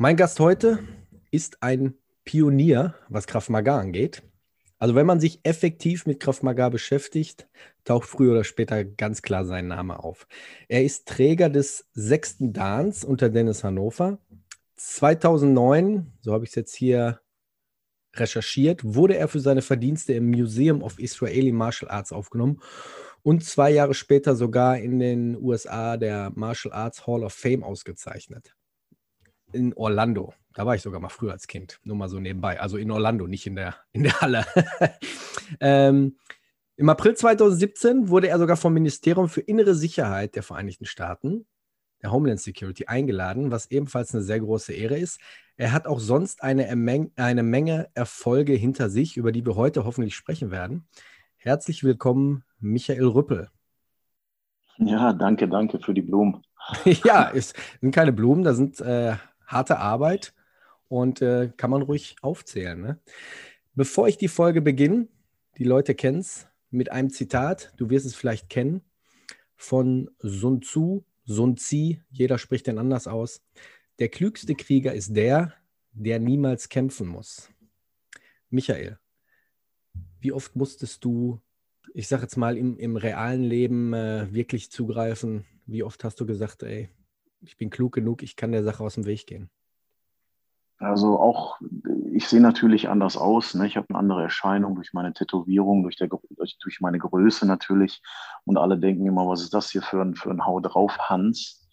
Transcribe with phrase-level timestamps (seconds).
[0.00, 0.78] Mein Gast heute
[1.32, 4.22] ist ein Pionier, was Kraft Maga angeht.
[4.78, 7.48] Also wenn man sich effektiv mit Kraft Maga beschäftigt,
[7.82, 10.28] taucht früher oder später ganz klar sein Name auf.
[10.68, 14.20] Er ist Träger des sechsten Dans unter Dennis Hannover.
[14.76, 17.18] 2009, so habe ich es jetzt hier
[18.14, 22.60] recherchiert, wurde er für seine Verdienste im Museum of Israeli Martial Arts aufgenommen
[23.24, 28.54] und zwei Jahre später sogar in den USA der Martial Arts Hall of Fame ausgezeichnet
[29.52, 30.34] in Orlando.
[30.54, 32.60] Da war ich sogar mal früher als Kind, nur mal so nebenbei.
[32.60, 34.44] Also in Orlando, nicht in der, in der Halle.
[35.60, 36.16] ähm,
[36.76, 41.46] Im April 2017 wurde er sogar vom Ministerium für innere Sicherheit der Vereinigten Staaten,
[42.02, 45.20] der Homeland Security, eingeladen, was ebenfalls eine sehr große Ehre ist.
[45.56, 46.68] Er hat auch sonst eine,
[47.16, 50.86] eine Menge Erfolge hinter sich, über die wir heute hoffentlich sprechen werden.
[51.36, 53.48] Herzlich willkommen, Michael Rüppel.
[54.78, 56.42] Ja, danke, danke für die Blumen.
[57.04, 59.16] ja, es sind keine Blumen, da sind äh,
[59.48, 60.34] harte Arbeit
[60.86, 62.80] und äh, kann man ruhig aufzählen.
[62.80, 63.00] Ne?
[63.74, 65.08] Bevor ich die Folge beginne,
[65.56, 68.82] die Leute kennen es, mit einem Zitat, du wirst es vielleicht kennen,
[69.56, 73.42] von Sun Tzu, Sun Tzu, jeder spricht den anders aus.
[73.98, 75.54] Der klügste Krieger ist der,
[75.92, 77.50] der niemals kämpfen muss.
[78.50, 78.98] Michael,
[80.20, 81.40] wie oft musstest du,
[81.94, 85.44] ich sage jetzt mal, im, im realen Leben äh, wirklich zugreifen?
[85.66, 86.90] Wie oft hast du gesagt, ey,
[87.40, 89.50] ich bin klug genug, ich kann der Sache aus dem Weg gehen.
[90.78, 91.58] Also auch,
[92.12, 93.54] ich sehe natürlich anders aus.
[93.54, 93.66] Ne?
[93.66, 98.00] Ich habe eine andere Erscheinung durch meine Tätowierung, durch, der, durch, meine Größe natürlich.
[98.44, 101.68] Und alle denken immer, was ist das hier für ein, für ein Hau drauf, Hans?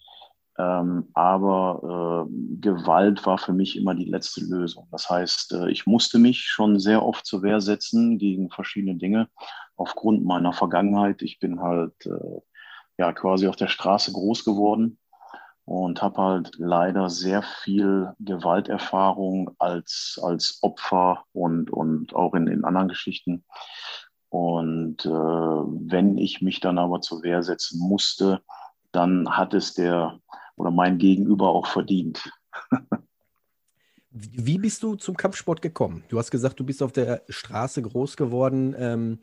[0.58, 4.88] Ähm, aber äh, Gewalt war für mich immer die letzte Lösung.
[4.92, 9.30] Das heißt, äh, ich musste mich schon sehr oft zur Wehr setzen gegen verschiedene Dinge
[9.76, 11.22] aufgrund meiner Vergangenheit.
[11.22, 12.40] Ich bin halt äh,
[12.97, 14.97] ja quasi auf der Straße groß geworden
[15.66, 22.64] und habe halt leider sehr viel Gewalterfahrung als, als Opfer und, und auch in, in
[22.64, 23.44] anderen Geschichten.
[24.30, 28.42] Und äh, wenn ich mich dann aber zur Wehr setzen musste,
[28.92, 30.20] dann hat es der
[30.56, 32.32] oder mein Gegenüber auch verdient.
[34.12, 36.03] Wie bist du zum Kampfsport gekommen?
[36.08, 38.74] Du hast gesagt, du bist auf der Straße groß geworden.
[38.78, 39.20] Ähm,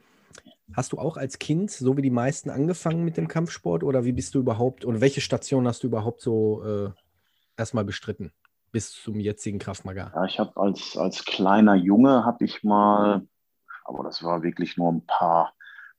[0.75, 4.13] Hast du auch als Kind, so wie die meisten, angefangen mit dem Kampfsport oder wie
[4.13, 6.91] bist du überhaupt und welche Station hast du überhaupt so äh,
[7.57, 8.33] erstmal bestritten
[8.71, 10.13] bis zum jetzigen Kraftmagar?
[10.15, 13.27] Ja, ich habe als, als kleiner Junge habe ich mal,
[13.85, 15.53] aber das war wirklich nur ein paar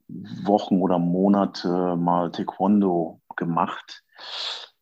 [0.07, 4.03] Wochen oder Monate mal Taekwondo gemacht.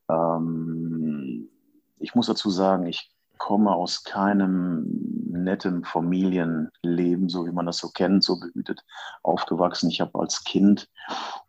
[0.09, 1.50] Ähm,
[1.98, 3.11] ich muss dazu sagen, ich
[3.41, 4.85] komme aus keinem
[5.31, 8.85] netten Familienleben, so wie man das so kennt, so behütet
[9.24, 9.90] aufgewachsen.
[9.90, 10.88] Ich habe als Kind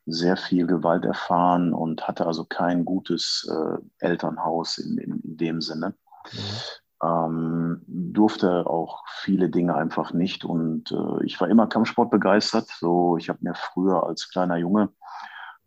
[0.06, 5.60] sehr viel Gewalt erfahren und hatte also kein gutes äh, Elternhaus in, in, in, dem
[5.60, 5.94] Sinne.
[6.32, 7.06] Mhm.
[7.06, 12.70] Ähm, durfte auch viele Dinge einfach nicht und äh, ich war immer Kampfsport begeistert.
[12.78, 14.88] So, ich habe mir früher als kleiner Junge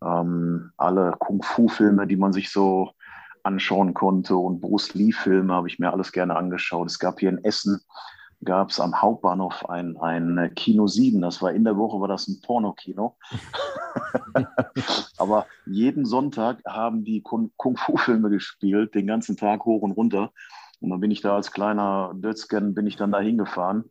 [0.04, 2.95] ähm, alle Kung-Fu-Filme, die man sich so
[3.46, 6.88] anschauen konnte und Bruce Lee-Filme habe ich mir alles gerne angeschaut.
[6.88, 7.82] Es gab hier in Essen,
[8.44, 12.28] gab es am Hauptbahnhof ein, ein Kino 7, das war in der Woche, war das
[12.28, 13.16] ein Pornokino.
[15.18, 20.32] Aber jeden Sonntag haben die Kung-Fu-Filme gespielt, den ganzen Tag hoch und runter.
[20.82, 23.90] Und dann bin ich da als kleiner Dötzgen, bin ich dann da hingefahren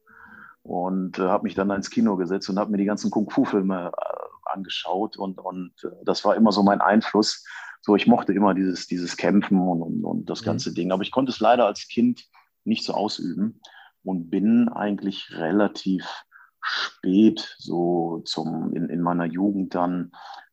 [0.62, 3.92] und äh, habe mich dann da ins Kino gesetzt und habe mir die ganzen Kung-Fu-Filme
[3.96, 5.16] äh, angeschaut.
[5.16, 7.44] Und, und äh, das war immer so mein Einfluss.
[7.84, 10.46] So, ich mochte immer dieses, dieses Kämpfen und, und, und das mhm.
[10.46, 10.74] ganze mhm.
[10.74, 10.92] Ding.
[10.92, 12.24] Aber ich konnte es leider als Kind
[12.64, 13.60] nicht so ausüben
[14.02, 16.24] und bin eigentlich relativ
[16.62, 20.12] spät, so zum, in, in meiner Jugend dann,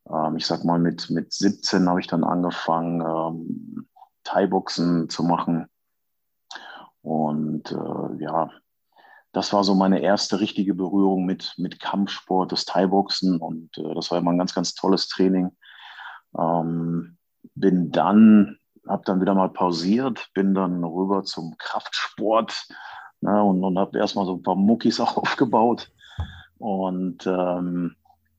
[0.10, 3.88] ähm, ich sag mal mit, mit 17 habe ich dann angefangen, ähm,
[4.26, 5.68] Thai-Boxen zu machen.
[7.02, 8.52] Und äh, ja,
[9.32, 13.40] das war so meine erste richtige Berührung mit, mit Kampfsport, das Thai-Boxen.
[13.40, 15.56] Und äh, das war immer ein ganz, ganz tolles Training.
[16.38, 17.18] Ähm,
[17.56, 18.58] bin dann,
[18.88, 22.68] habe dann wieder mal pausiert, bin dann rüber zum Kraftsport
[23.22, 25.92] Ne, und und habe erstmal so ein paar Muckis auch aufgebaut.
[26.58, 27.96] Und ähm,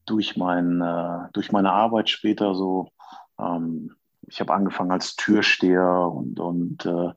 [0.06, 2.88] durch, mein, äh, durch meine Arbeit später so,
[3.38, 3.94] ähm,
[4.26, 7.10] ich habe angefangen als Türsteher und, und äh,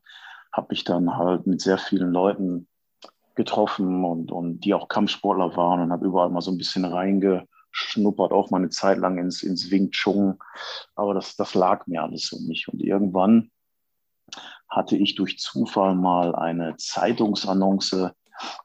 [0.52, 2.68] habe mich dann halt mit sehr vielen Leuten
[3.34, 6.84] getroffen und, und die auch Kampfsportler waren und habe überall mal so ein bisschen
[7.76, 10.38] reingeschnuppert, auch mal eine Zeit lang ins, ins Wing Chun.
[10.94, 12.68] Aber das, das lag mir alles so nicht.
[12.68, 13.50] Und irgendwann
[14.68, 18.12] hatte ich durch Zufall mal eine Zeitungsannonce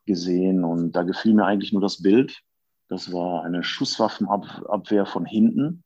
[0.05, 2.41] gesehen und da gefiel mir eigentlich nur das Bild.
[2.89, 5.83] Das war eine Schusswaffenabwehr von hinten,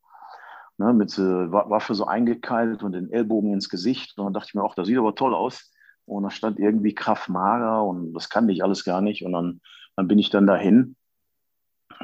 [0.78, 4.18] ne, mit äh, Waffe so eingekeilt und den Ellbogen ins Gesicht.
[4.18, 5.72] Und dann dachte ich mir, auch, das sieht aber toll aus.
[6.06, 9.24] Und da stand irgendwie Kraft Mager und das kannte ich alles gar nicht.
[9.24, 9.62] Und dann,
[9.96, 10.96] dann bin ich dann dahin.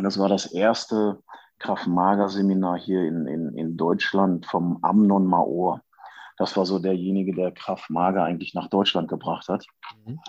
[0.02, 1.22] Das war das erste
[1.60, 5.82] Kraft Mager Seminar hier in, in, in Deutschland vom Amnon Maor.
[6.38, 9.66] Das war so derjenige, der Kraft Mager eigentlich nach Deutschland gebracht hat.
[10.06, 10.20] Mhm.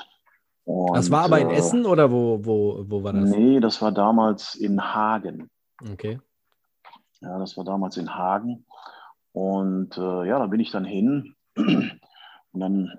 [0.65, 3.31] Und, das war aber in äh, Essen oder wo, wo, wo war das?
[3.31, 5.51] Nee, das war damals in Hagen.
[5.91, 6.21] Okay.
[7.21, 8.67] Ja, das war damals in Hagen.
[9.33, 11.35] Und äh, ja, da bin ich dann hin.
[11.57, 12.93] Und dann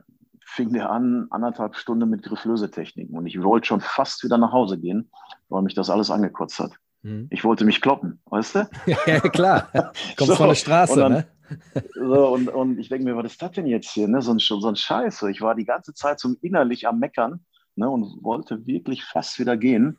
[0.54, 3.18] fing der an, anderthalb Stunden mit Grifflöse-Techniken.
[3.18, 5.10] Und ich wollte schon fast wieder nach Hause gehen,
[5.50, 6.74] weil mich das alles angekotzt hat.
[7.02, 7.28] Hm.
[7.32, 8.70] Ich wollte mich kloppen, weißt du?
[9.08, 9.70] ja, klar.
[10.16, 11.28] Kommst so, von der Straße, dann, ne?
[11.96, 14.08] so, und, und ich denke mir, was ist das denn jetzt hier?
[14.08, 14.22] Ne?
[14.22, 15.32] So, ein, so ein Scheiße.
[15.32, 17.44] Ich war die ganze Zeit so innerlich am Meckern
[17.76, 17.90] ne?
[17.90, 19.98] und wollte wirklich fast wieder gehen.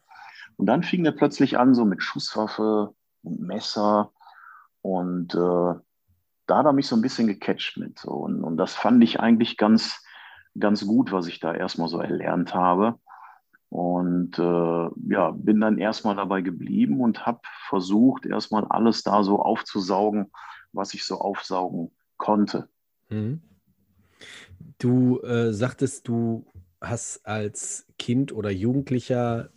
[0.56, 4.12] Und dann fing er plötzlich an, so mit Schusswaffe und Messer.
[4.82, 5.74] Und äh,
[6.46, 7.98] da hat er mich so ein bisschen gecatcht mit.
[7.98, 8.10] So.
[8.12, 10.00] Und, und das fand ich eigentlich ganz,
[10.58, 12.98] ganz gut, was ich da erstmal so erlernt habe.
[13.68, 19.40] Und äh, ja, bin dann erstmal dabei geblieben und habe versucht, erstmal alles da so
[19.40, 20.30] aufzusaugen,
[20.72, 22.68] was ich so aufsaugen konnte.
[23.08, 23.42] Mhm.
[24.78, 26.46] Du äh, sagtest, du
[26.80, 29.50] hast als Kind oder Jugendlicher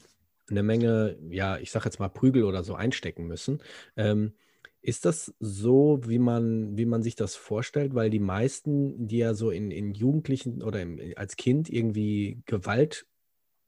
[0.49, 3.61] eine Menge, ja, ich sag jetzt mal Prügel oder so einstecken müssen.
[3.95, 4.33] Ähm,
[4.81, 7.95] ist das so, wie man, wie man sich das vorstellt?
[7.95, 13.05] Weil die meisten, die ja so in, in Jugendlichen oder im, als Kind irgendwie Gewalt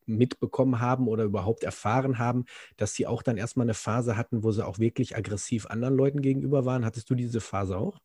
[0.06, 2.44] mitbekommen haben oder überhaupt erfahren haben,
[2.76, 6.20] dass sie auch dann erstmal eine Phase hatten, wo sie auch wirklich aggressiv anderen Leuten
[6.20, 6.84] gegenüber waren.
[6.84, 7.98] Hattest du diese Phase auch?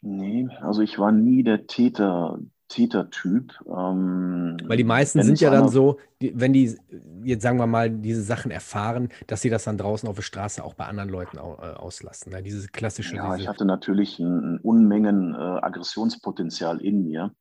[0.00, 2.40] Nee, also ich war nie der Täter,
[2.72, 3.52] Tätertyp.
[3.66, 6.74] Ähm, Weil die meisten sind ja dann so, die, wenn die
[7.22, 10.64] jetzt sagen wir mal diese Sachen erfahren, dass sie das dann draußen auf der Straße
[10.64, 12.32] auch bei anderen Leuten au, äh, auslassen.
[12.32, 12.42] Ne?
[12.42, 13.16] Diese klassische.
[13.16, 13.42] Ja, diese...
[13.42, 17.32] ich hatte natürlich ein, ein Unmengen äh, Aggressionspotenzial in mir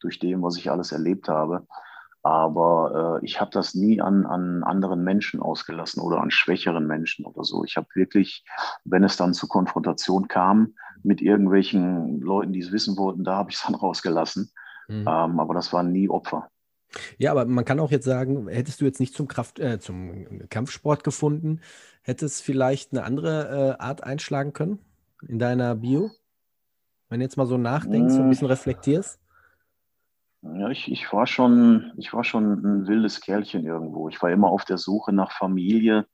[0.00, 1.66] durch dem, was ich alles erlebt habe.
[2.22, 7.24] Aber äh, ich habe das nie an, an anderen Menschen ausgelassen oder an schwächeren Menschen
[7.24, 7.64] oder so.
[7.64, 8.44] Ich habe wirklich,
[8.84, 13.50] wenn es dann zur Konfrontation kam mit irgendwelchen Leuten, die es wissen wollten, da habe
[13.50, 14.50] ich es dann rausgelassen.
[14.88, 15.06] Mhm.
[15.08, 16.48] Ähm, aber das waren nie Opfer.
[17.18, 20.48] Ja, aber man kann auch jetzt sagen, hättest du jetzt nicht zum, Kraft, äh, zum
[20.48, 21.60] Kampfsport gefunden,
[22.02, 24.78] hättest vielleicht eine andere äh, Art einschlagen können
[25.28, 26.10] in deiner Bio?
[27.08, 28.22] Wenn du jetzt mal so nachdenkst, mhm.
[28.22, 29.20] ein bisschen reflektierst?
[30.42, 34.08] Ja, ich, ich, war schon, ich war schon ein wildes Kerlchen irgendwo.
[34.08, 36.06] Ich war immer auf der Suche nach Familie.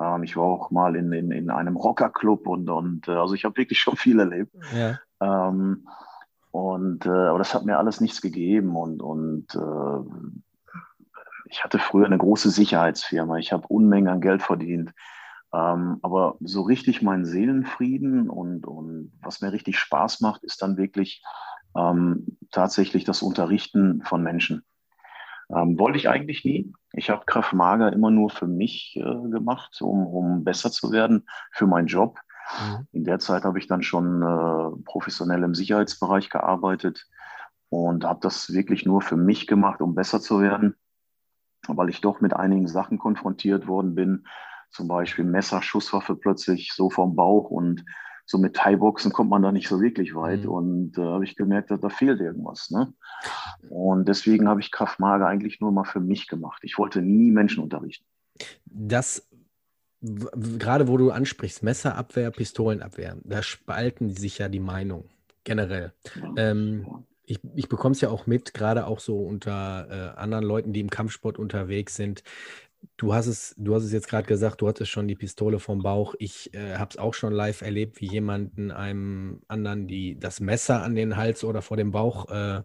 [0.00, 3.44] Ähm, ich war auch mal in, in, in einem Rockerclub und, und äh, also ich
[3.44, 4.54] habe wirklich schon viel erlebt.
[4.74, 5.00] Ja.
[5.20, 5.88] Ähm,
[6.52, 8.76] und, äh, aber das hat mir alles nichts gegeben.
[8.76, 11.10] Und, und äh,
[11.46, 13.38] ich hatte früher eine große Sicherheitsfirma.
[13.38, 14.92] Ich habe Unmengen an Geld verdient.
[15.54, 20.76] Ähm, aber so richtig meinen Seelenfrieden und, und was mir richtig Spaß macht, ist dann
[20.76, 21.22] wirklich
[21.74, 24.62] ähm, tatsächlich das Unterrichten von Menschen.
[25.50, 26.72] Ähm, wollte ich eigentlich nie.
[26.92, 31.26] Ich habe Kraft Mager immer nur für mich äh, gemacht, um, um besser zu werden,
[31.50, 32.18] für meinen Job.
[32.60, 32.86] Mhm.
[32.92, 37.08] In der Zeit habe ich dann schon äh, professionell im Sicherheitsbereich gearbeitet
[37.68, 40.76] und habe das wirklich nur für mich gemacht, um besser zu werden,
[41.68, 44.26] weil ich doch mit einigen Sachen konfrontiert worden bin,
[44.70, 47.84] zum Beispiel Messer, Schusswaffe plötzlich so vom Bauch und
[48.24, 50.44] so mit Thai-Boxen kommt man da nicht so wirklich weit.
[50.44, 50.50] Mhm.
[50.50, 52.70] Und da äh, habe ich gemerkt, da, da fehlt irgendwas.
[52.70, 52.92] Ne?
[53.68, 56.62] Und deswegen habe ich Kraftmager eigentlich nur mal für mich gemacht.
[56.62, 58.06] Ich wollte nie Menschen unterrichten.
[58.64, 59.28] Das
[60.02, 65.08] gerade wo du ansprichst, Messerabwehr, Pistolenabwehr, da spalten sich ja die Meinung
[65.44, 65.92] generell.
[66.16, 66.50] Ja.
[66.50, 70.72] Ähm, ich, ich bekomme es ja auch mit, gerade auch so unter äh, anderen Leuten,
[70.72, 72.22] die im Kampfsport unterwegs sind.
[72.96, 75.82] Du hast es, du hast es jetzt gerade gesagt, du hattest schon die Pistole vom
[75.82, 76.14] Bauch.
[76.18, 80.82] Ich äh, habe es auch schon live erlebt, wie jemanden einem anderen die das Messer
[80.82, 82.62] an den Hals oder vor dem Bauch äh,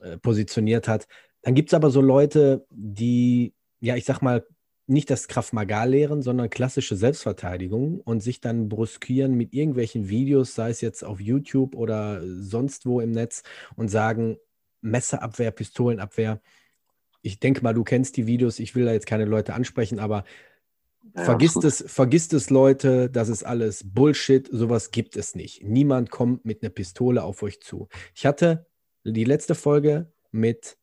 [0.00, 1.06] äh positioniert hat.
[1.42, 4.46] Dann gibt es aber so Leute, die, ja, ich sag mal,
[4.88, 10.54] nicht das Kraft Maga lehren, sondern klassische Selbstverteidigung und sich dann brüskieren mit irgendwelchen Videos,
[10.54, 13.42] sei es jetzt auf YouTube oder sonst wo im Netz
[13.76, 14.38] und sagen,
[14.80, 16.40] Messerabwehr, Pistolenabwehr.
[17.22, 18.58] Ich denke mal, du kennst die Videos.
[18.58, 20.24] Ich will da jetzt keine Leute ansprechen, aber
[21.14, 24.48] ja, vergisst, es, vergisst es, Leute, das ist alles Bullshit.
[24.50, 25.62] Sowas gibt es nicht.
[25.64, 27.88] Niemand kommt mit einer Pistole auf euch zu.
[28.14, 28.66] Ich hatte
[29.04, 30.78] die letzte Folge mit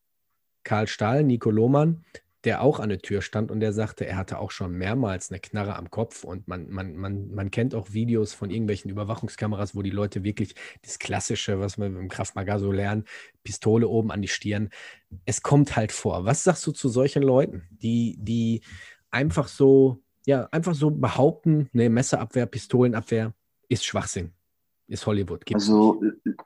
[0.64, 2.04] Karl Stahl, Nico Lohmann,
[2.46, 5.40] der auch an der Tür stand und der sagte, er hatte auch schon mehrmals eine
[5.40, 9.82] Knarre am Kopf und man, man, man, man kennt auch Videos von irgendwelchen Überwachungskameras, wo
[9.82, 13.06] die Leute wirklich das Klassische, was wir im Kraftmagar so lernen,
[13.44, 14.70] Pistole oben an die Stirn.
[15.26, 16.26] Es kommt halt vor.
[16.26, 18.62] Was sagst du zu solchen Leuten, die, die
[19.10, 23.34] einfach so, ja, einfach so behaupten, ne, Messerabwehr, Pistolenabwehr
[23.70, 24.34] ist Schwachsinn,
[24.88, 25.46] ist Hollywood.
[25.46, 26.38] Gibt's also nicht.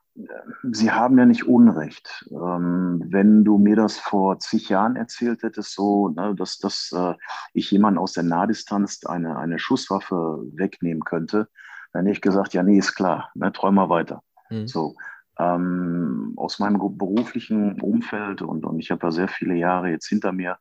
[0.71, 2.25] Sie haben ja nicht Unrecht.
[2.31, 7.13] Ähm, wenn du mir das vor zig Jahren erzählt hättest, so, ne, dass, dass äh,
[7.53, 11.47] ich jemanden aus der Nahdistanz eine, eine Schusswaffe wegnehmen könnte,
[11.93, 14.21] dann hätte ich gesagt, ja, nee, ist klar, ne, träum mal weiter.
[14.49, 14.67] Mhm.
[14.67, 14.95] So,
[15.39, 20.33] ähm, aus meinem beruflichen Umfeld und, und ich habe ja sehr viele Jahre jetzt hinter
[20.33, 20.57] mir,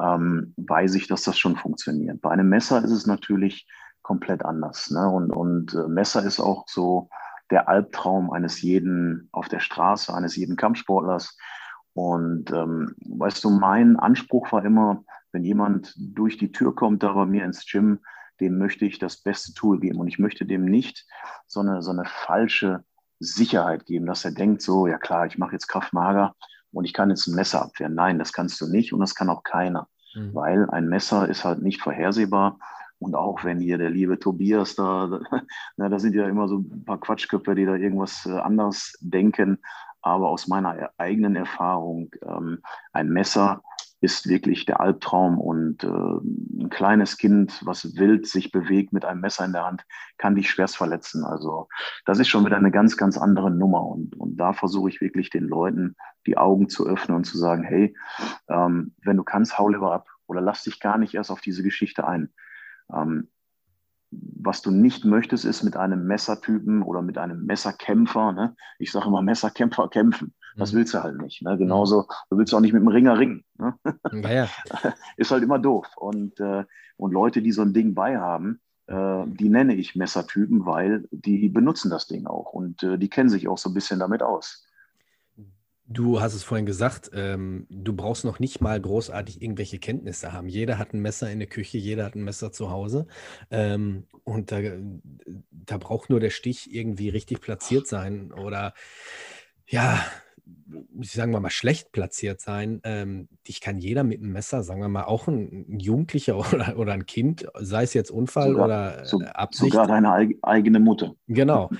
[0.00, 2.20] ähm, weiß ich, dass das schon funktioniert.
[2.20, 3.66] Bei einem Messer ist es natürlich
[4.02, 4.90] komplett anders.
[4.90, 5.08] Ne?
[5.08, 7.08] Und, und äh, Messer ist auch so,
[7.50, 11.36] der Albtraum eines jeden auf der Straße, eines jeden Kampfsportlers.
[11.92, 17.12] Und ähm, weißt du, mein Anspruch war immer, wenn jemand durch die Tür kommt, da
[17.12, 18.00] bei mir ins Gym,
[18.40, 20.00] dem möchte ich das beste Tool geben.
[20.00, 21.06] Und ich möchte dem nicht
[21.46, 22.84] so eine, so eine falsche
[23.18, 26.34] Sicherheit geben, dass er denkt, so, ja klar, ich mache jetzt Kraftmager
[26.72, 27.94] und ich kann jetzt ein Messer abwehren.
[27.94, 29.88] Nein, das kannst du nicht und das kann auch keiner.
[30.14, 30.34] Mhm.
[30.34, 32.58] Weil ein Messer ist halt nicht vorhersehbar
[33.02, 35.20] und auch wenn hier der liebe Tobias da,
[35.76, 39.58] na, da sind ja immer so ein paar Quatschköpfe, die da irgendwas äh, anders denken.
[40.00, 42.60] Aber aus meiner e-, eigenen Erfahrung, ähm,
[42.92, 43.62] ein Messer
[44.02, 49.20] ist wirklich der Albtraum und äh, ein kleines Kind, was wild sich bewegt mit einem
[49.20, 49.86] Messer in der Hand,
[50.18, 51.24] kann dich schwerst verletzen.
[51.24, 51.68] Also
[52.04, 53.86] das ist schon wieder eine ganz, ganz andere Nummer.
[53.86, 55.94] Und, und da versuche ich wirklich den Leuten
[56.26, 57.94] die Augen zu öffnen und zu sagen, hey,
[58.48, 61.62] ähm, wenn du kannst, hau lieber ab oder lass dich gar nicht erst auf diese
[61.62, 62.32] Geschichte ein.
[62.92, 63.28] Ähm,
[64.10, 68.54] was du nicht möchtest, ist mit einem Messertypen oder mit einem Messerkämpfer, ne?
[68.78, 70.34] ich sage immer Messerkämpfer kämpfen.
[70.56, 70.78] Das mhm.
[70.78, 71.42] willst du halt nicht.
[71.42, 71.56] Ne?
[71.56, 73.44] Genauso, du willst auch nicht mit dem Ringer ringen.
[73.58, 73.74] Ne?
[74.12, 74.48] Naja.
[75.16, 75.86] ist halt immer doof.
[75.96, 76.64] Und, äh,
[76.96, 81.90] und Leute, die so ein Ding beihaben, äh, die nenne ich Messertypen, weil die benutzen
[81.90, 84.66] das Ding auch und äh, die kennen sich auch so ein bisschen damit aus.
[85.92, 90.48] Du hast es vorhin gesagt, ähm, du brauchst noch nicht mal großartig irgendwelche Kenntnisse haben.
[90.48, 93.06] Jeder hat ein Messer in der Küche, jeder hat ein Messer zu Hause.
[93.50, 94.60] Ähm, und da,
[95.50, 98.74] da braucht nur der Stich irgendwie richtig platziert sein oder
[99.66, 99.98] ja,
[101.00, 102.80] sagen wir mal, schlecht platziert sein.
[102.84, 106.92] Ähm, dich kann jeder mit einem Messer, sagen wir mal, auch ein, Jugendlicher oder, oder
[106.92, 109.72] ein Kind, sei es jetzt Unfall sogar, oder so, Absicht.
[109.72, 111.14] Sogar deine eigene Mutter.
[111.26, 111.70] Genau,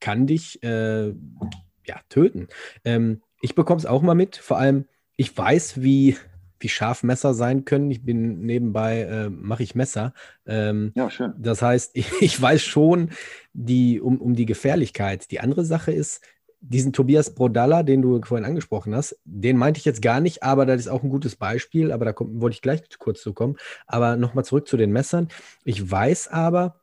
[0.00, 2.48] kann dich äh, ja, töten.
[2.84, 4.36] Ähm, ich bekomme es auch mal mit.
[4.36, 6.16] Vor allem, ich weiß, wie,
[6.60, 7.90] wie scharf Messer sein können.
[7.90, 10.12] Ich bin nebenbei, äh, mache ich Messer.
[10.46, 11.34] Ähm, ja, schön.
[11.38, 13.10] Das heißt, ich, ich, weiß schon
[13.52, 15.30] die, um, um die Gefährlichkeit.
[15.30, 16.22] Die andere Sache ist,
[16.60, 20.66] diesen Tobias Brodalla, den du vorhin angesprochen hast, den meinte ich jetzt gar nicht, aber
[20.66, 23.56] das ist auch ein gutes Beispiel, aber da kommt, wollte ich gleich kurz zu kommen.
[23.86, 25.28] Aber nochmal zurück zu den Messern.
[25.64, 26.80] Ich weiß aber,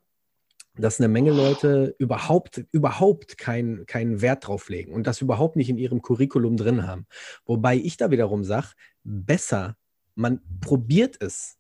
[0.78, 5.70] dass eine Menge Leute überhaupt, überhaupt keinen kein Wert drauf legen und das überhaupt nicht
[5.70, 7.08] in ihrem Curriculum drin haben.
[7.46, 8.68] Wobei ich da wiederum sage,
[9.04, 9.78] besser,
[10.16, 11.58] man probiert es,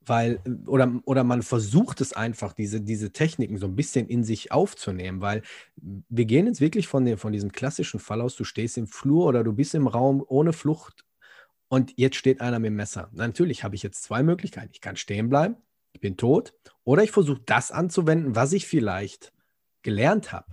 [0.00, 4.50] weil, oder, oder man versucht es einfach, diese, diese Techniken so ein bisschen in sich
[4.50, 5.42] aufzunehmen, weil
[5.76, 9.26] wir gehen jetzt wirklich von, dem, von diesem klassischen Fall aus, du stehst im Flur
[9.26, 11.04] oder du bist im Raum ohne Flucht
[11.68, 13.10] und jetzt steht einer mit dem Messer.
[13.12, 14.70] Natürlich habe ich jetzt zwei Möglichkeiten.
[14.72, 15.56] Ich kann stehen bleiben
[15.92, 16.54] ich bin tot,
[16.84, 19.32] oder ich versuche das anzuwenden, was ich vielleicht
[19.82, 20.46] gelernt habe.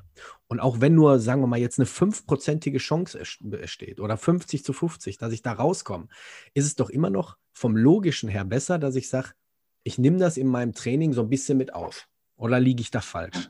[0.48, 4.74] Und auch wenn nur, sagen wir mal, jetzt eine fünfprozentige Chance besteht oder 50 zu
[4.74, 6.08] 50, dass ich da rauskomme,
[6.54, 9.32] ist es doch immer noch vom Logischen her besser, dass ich sage,
[9.84, 12.08] ich nehme das in meinem Training so ein bisschen mit auf.
[12.38, 13.50] Oder liege ich da falsch?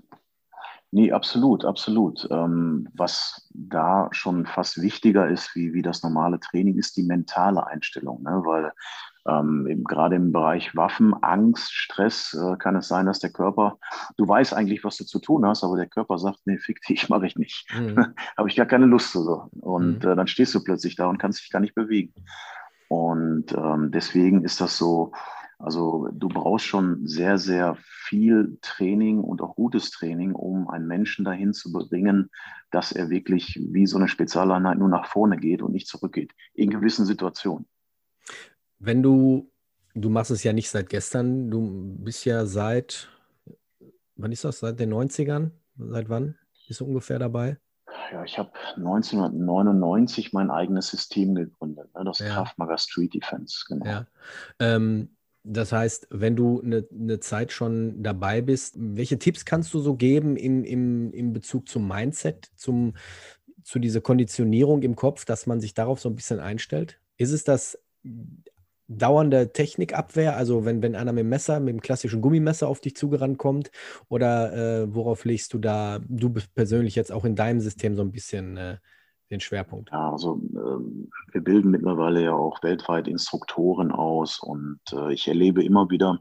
[0.92, 2.28] Nee, absolut, absolut.
[2.32, 7.68] Ähm, was da schon fast wichtiger ist, wie, wie das normale Training, ist die mentale
[7.68, 8.24] Einstellung.
[8.24, 8.42] Ne?
[8.46, 8.72] Weil
[9.28, 13.78] ähm, gerade im Bereich Waffen, Angst, Stress äh, kann es sein, dass der Körper,
[14.18, 17.10] du weißt eigentlich, was du zu tun hast, aber der Körper sagt, nee, fick dich,
[17.10, 17.68] mache ich nicht.
[17.78, 18.14] Mhm.
[18.38, 19.50] Habe ich gar keine Lust zu so.
[19.60, 20.10] Und mhm.
[20.10, 22.14] äh, dann stehst du plötzlich da und kannst dich gar nicht bewegen.
[22.88, 25.12] Und ähm, deswegen ist das so,
[25.60, 31.26] also du brauchst schon sehr, sehr viel Training und auch gutes Training, um einen Menschen
[31.26, 32.30] dahin zu bringen,
[32.72, 36.70] dass er wirklich wie so eine Spezialeinheit nur nach vorne geht und nicht zurückgeht, in
[36.70, 37.68] gewissen Situationen.
[38.80, 39.52] Wenn du,
[39.94, 43.10] du machst es ja nicht seit gestern, du bist ja seit,
[44.16, 45.52] wann ist das, seit den 90ern?
[45.78, 46.36] Seit wann
[46.68, 47.58] bist du ungefähr dabei?
[48.12, 52.06] Ja, ich habe 1999 mein eigenes System gegründet, ne?
[52.06, 52.28] das ja.
[52.28, 53.66] Kraftmager Street Defense.
[53.68, 53.86] Genau.
[53.86, 54.08] Ja.
[54.60, 55.10] Ähm,
[55.44, 59.96] das heißt, wenn du eine, eine Zeit schon dabei bist, welche Tipps kannst du so
[59.96, 62.96] geben in, in, in Bezug zum Mindset, zum,
[63.64, 67.00] zu dieser Konditionierung im Kopf, dass man sich darauf so ein bisschen einstellt?
[67.18, 67.80] Ist es das
[68.88, 72.96] dauernde Technikabwehr, also wenn, wenn einer mit dem Messer, mit dem klassischen Gummimesser auf dich
[72.96, 73.72] zugerannt kommt?
[74.10, 78.12] Oder äh, worauf legst du da, du persönlich jetzt auch in deinem System so ein
[78.12, 78.78] bisschen äh,
[79.30, 79.90] den Schwerpunkt?
[79.92, 85.64] Ja, also äh, wir bilden mittlerweile ja auch weltweit Instruktoren aus und äh, ich erlebe
[85.64, 86.20] immer wieder,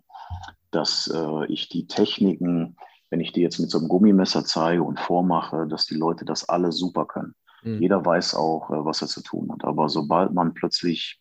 [0.70, 2.76] dass äh, ich die Techniken,
[3.10, 6.48] wenn ich die jetzt mit so einem Gummimesser zeige und vormache, dass die Leute das
[6.48, 7.34] alle super können.
[7.62, 7.80] Mhm.
[7.80, 9.64] Jeder weiß auch, äh, was er zu tun hat.
[9.64, 11.20] Aber sobald man plötzlich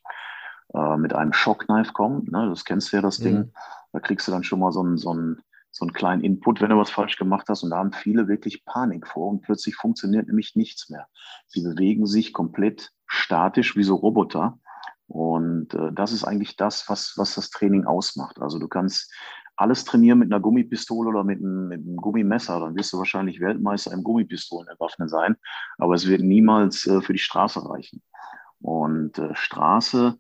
[0.75, 3.24] äh, mit einem Shockknife kommt, ne, das kennst du ja das mhm.
[3.24, 3.51] Ding,
[3.94, 5.41] da kriegst du dann schon mal so einen, so, einen,
[5.72, 7.63] so einen kleinen Input, wenn du was falsch gemacht hast.
[7.63, 11.08] Und da haben viele wirklich Panik vor und plötzlich funktioniert nämlich nichts mehr.
[11.48, 14.60] Sie bewegen sich komplett statisch wie so Roboter.
[15.08, 18.41] Und äh, das ist eigentlich das, was, was das Training ausmacht.
[18.41, 19.13] Also du kannst
[19.55, 23.39] alles trainieren mit einer Gummipistole oder mit einem, mit einem Gummimesser, dann wirst du wahrscheinlich
[23.39, 25.38] Weltmeister im Gummipistolenerwaffnen sein,
[25.77, 28.01] aber es wird niemals äh, für die Straße reichen.
[28.60, 30.17] Und äh, Straße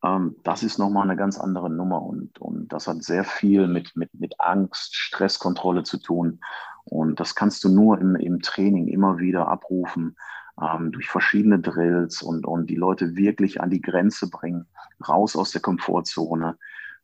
[0.00, 4.14] das ist nochmal eine ganz andere Nummer und, und das hat sehr viel mit, mit,
[4.14, 6.40] mit Angst, Stresskontrolle zu tun.
[6.84, 10.16] Und das kannst du nur im, im Training immer wieder abrufen,
[10.60, 14.66] ähm, durch verschiedene Drills und, und die Leute wirklich an die Grenze bringen,
[15.06, 16.56] raus aus der Komfortzone.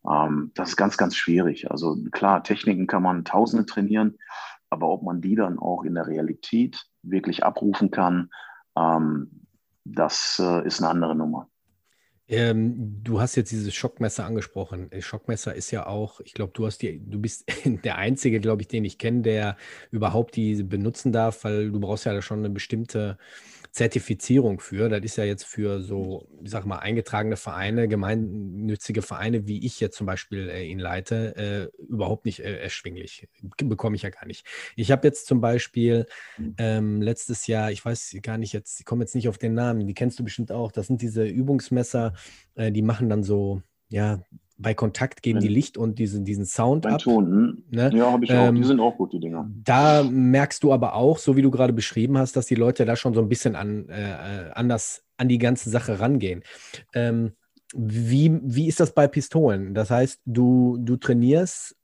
[0.08, 1.70] Ähm, das ist ganz, ganz schwierig.
[1.70, 4.18] Also klar, Techniken kann man tausende trainieren,
[4.70, 8.30] aber ob man die dann auch in der Realität wirklich abrufen kann,
[8.76, 9.46] ähm,
[9.84, 11.48] das äh, ist eine andere Nummer.
[12.26, 14.88] Ähm, du hast jetzt dieses Schockmesser angesprochen.
[14.90, 18.62] Das Schockmesser ist ja auch, ich glaube, du hast die, du bist der Einzige, glaube
[18.62, 19.56] ich, den ich kenne, der
[19.90, 23.18] überhaupt die benutzen darf, weil du brauchst ja schon eine bestimmte
[23.74, 24.88] Zertifizierung für.
[24.88, 29.80] Das ist ja jetzt für so, ich sag mal, eingetragene Vereine, gemeinnützige Vereine, wie ich
[29.80, 33.28] jetzt zum Beispiel äh, ihn leite, äh, überhaupt nicht äh, erschwinglich.
[33.56, 34.46] Bekomme ich ja gar nicht.
[34.76, 36.06] Ich habe jetzt zum Beispiel
[36.56, 39.88] ähm, letztes Jahr, ich weiß gar nicht jetzt, ich komme jetzt nicht auf den Namen,
[39.88, 40.70] die kennst du bestimmt auch.
[40.70, 42.14] Das sind diese Übungsmesser,
[42.54, 44.22] äh, die machen dann so, ja,
[44.56, 47.00] bei Kontakt geben die Licht und diesen, diesen Sound ab.
[47.00, 47.64] Ton, hm?
[47.70, 47.90] ne?
[47.94, 48.46] Ja, habe ich auch.
[48.46, 49.50] Ähm, die sind auch gut, die Dinger.
[49.64, 52.96] Da merkst du aber auch, so wie du gerade beschrieben hast, dass die Leute da
[52.96, 56.42] schon so ein bisschen an, äh, anders an die ganze Sache rangehen.
[56.94, 57.32] Ähm,
[57.74, 59.74] wie, wie ist das bei Pistolen?
[59.74, 61.76] Das heißt, du, du trainierst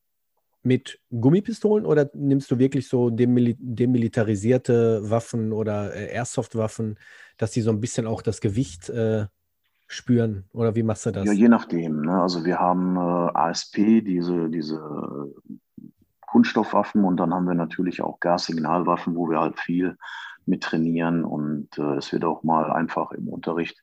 [0.63, 6.99] mit Gummipistolen oder nimmst du wirklich so demil demilitarisierte Waffen oder äh, Airsoft-Waffen,
[7.39, 9.27] dass die so ein bisschen auch das Gewicht äh,
[9.91, 10.45] spüren?
[10.53, 11.27] Oder wie machst du das?
[11.27, 12.03] Ja, je nachdem.
[12.03, 12.23] Ne?
[12.23, 13.01] Also wir haben äh,
[13.35, 14.81] ASP, diese, diese
[16.21, 19.97] Kunststoffwaffen und dann haben wir natürlich auch Gassignalwaffen, wo wir halt viel
[20.47, 23.83] mit trainieren und äh, es wird auch mal einfach im Unterricht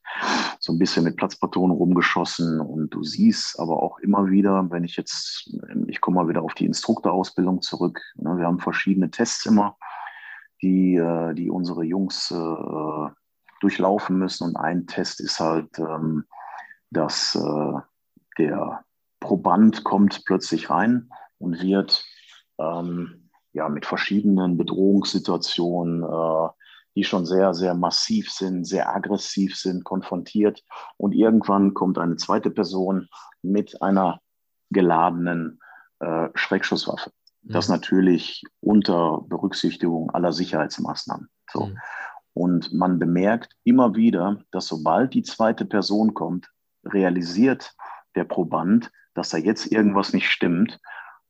[0.59, 4.95] so ein bisschen mit Platzpatronen rumgeschossen und du siehst aber auch immer wieder, wenn ich
[4.95, 5.53] jetzt,
[5.87, 9.77] ich komme mal wieder auf die Instruktorausbildung zurück, ne, wir haben verschiedene Tests immer,
[10.61, 13.09] die, äh, die unsere Jungs äh,
[13.61, 14.43] durchlaufen müssen.
[14.45, 16.25] Und ein Test ist halt, ähm,
[16.91, 17.73] dass äh,
[18.37, 18.83] der
[19.19, 22.05] Proband kommt plötzlich rein und wird
[22.59, 26.49] ähm, ja, mit verschiedenen Bedrohungssituationen, äh,
[26.95, 30.63] die schon sehr, sehr massiv sind, sehr aggressiv sind, konfrontiert.
[30.97, 33.07] Und irgendwann kommt eine zweite Person
[33.41, 34.19] mit einer
[34.69, 35.59] geladenen
[35.99, 37.11] äh, Schreckschusswaffe.
[37.43, 37.75] Das mhm.
[37.75, 41.29] natürlich unter Berücksichtigung aller Sicherheitsmaßnahmen.
[41.51, 41.67] So.
[41.67, 41.77] Mhm.
[42.37, 46.51] Und man bemerkt immer wieder, dass sobald die zweite Person kommt,
[46.85, 47.73] realisiert
[48.15, 50.79] der Proband, dass da jetzt irgendwas nicht stimmt.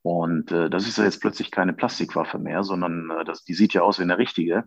[0.01, 3.73] Und äh, das ist ja jetzt plötzlich keine Plastikwaffe mehr, sondern äh, das, die sieht
[3.73, 4.65] ja aus wie eine richtige.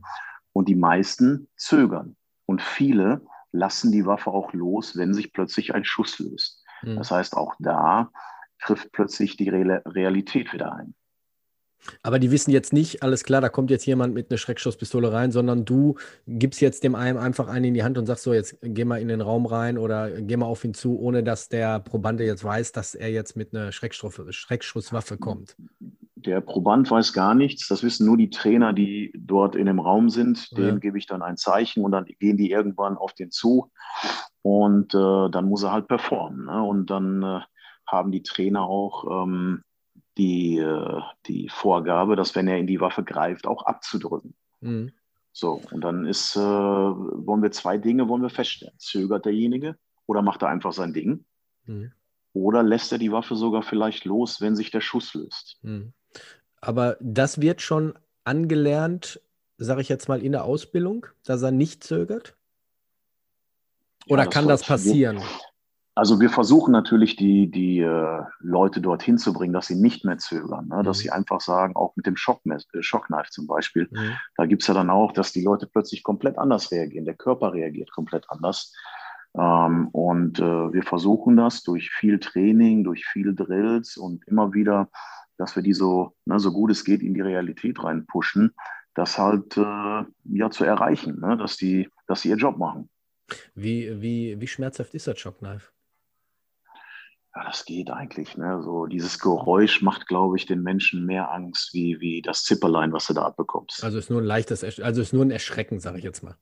[0.55, 2.17] Und die meisten zögern.
[2.47, 3.21] Und viele
[3.53, 6.65] lassen die Waffe auch los, wenn sich plötzlich ein Schuss löst.
[6.81, 6.97] Mhm.
[6.97, 8.11] Das heißt, auch da
[8.63, 10.95] trifft plötzlich die Re Realität wieder ein.
[12.03, 15.33] Aber die wissen jetzt nicht, alles klar, da kommt jetzt jemand mit einer Schreckschusspistole rein,
[15.33, 18.59] sondern du gibst jetzt dem einen einfach einen in die Hand und sagst so, jetzt
[18.63, 21.81] geh mal in den Raum rein oder geh mal auf ihn zu, ohne dass der
[21.81, 25.57] Probande jetzt weiß, dass er jetzt mit einer Schreckschusswaffe kommt.
[26.17, 30.11] Der Proband weiß gar nichts, das wissen nur die Trainer, die dort in dem Raum
[30.11, 30.55] sind.
[30.57, 30.79] Denen ja.
[30.79, 33.71] gebe ich dann ein Zeichen und dann gehen die irgendwann auf den zu
[34.43, 36.45] und äh, dann muss er halt performen.
[36.45, 36.63] Ne?
[36.63, 37.41] Und dann äh,
[37.87, 39.63] haben die Trainer auch ähm,
[40.21, 44.35] die, äh, die Vorgabe, dass wenn er in die Waffe greift, auch abzudrücken.
[44.61, 44.93] Mhm.
[45.33, 48.75] So, und dann ist, äh, wollen wir zwei Dinge wollen wir feststellen.
[48.77, 51.25] Zögert derjenige oder macht er einfach sein Ding?
[51.65, 51.93] Mhm.
[52.35, 55.59] Oder lässt er die Waffe sogar vielleicht los, wenn sich der Schuss löst?
[55.63, 55.95] Mhm.
[56.61, 59.23] Aber das wird schon angelernt,
[59.57, 62.37] sage ich jetzt mal, in der Ausbildung, dass er nicht zögert?
[64.07, 65.17] Oder ja, das kann das passieren?
[65.17, 65.25] Wir,
[65.95, 70.19] also wir versuchen natürlich, die, die äh, Leute dorthin zu bringen, dass sie nicht mehr
[70.19, 70.83] zögern, ne?
[70.83, 71.03] dass mhm.
[71.03, 74.13] sie einfach sagen, auch mit dem äh, Schockknife zum Beispiel, mhm.
[74.37, 77.53] da gibt es ja dann auch, dass die Leute plötzlich komplett anders reagieren, der Körper
[77.53, 78.73] reagiert komplett anders.
[79.37, 84.89] Ähm, und äh, wir versuchen das durch viel Training, durch viele Drills und immer wieder,
[85.39, 88.55] dass wir die so, ne, so gut es geht in die Realität reinpushen,
[88.95, 91.37] das halt äh, ja zu erreichen, ne?
[91.37, 92.89] dass, die, dass sie ihr Job machen.
[93.55, 95.71] Wie, wie, wie schmerzhaft ist das Shockknife?
[97.35, 98.37] Ja, das geht eigentlich.
[98.37, 98.61] Ne?
[98.63, 103.07] So dieses Geräusch macht, glaube ich, den Menschen mehr Angst wie, wie das Zipperlein, was
[103.07, 103.85] du da abbekommst.
[103.85, 106.37] Also ist nur ein leichtes, also ist nur ein Erschrecken, sage ich jetzt mal.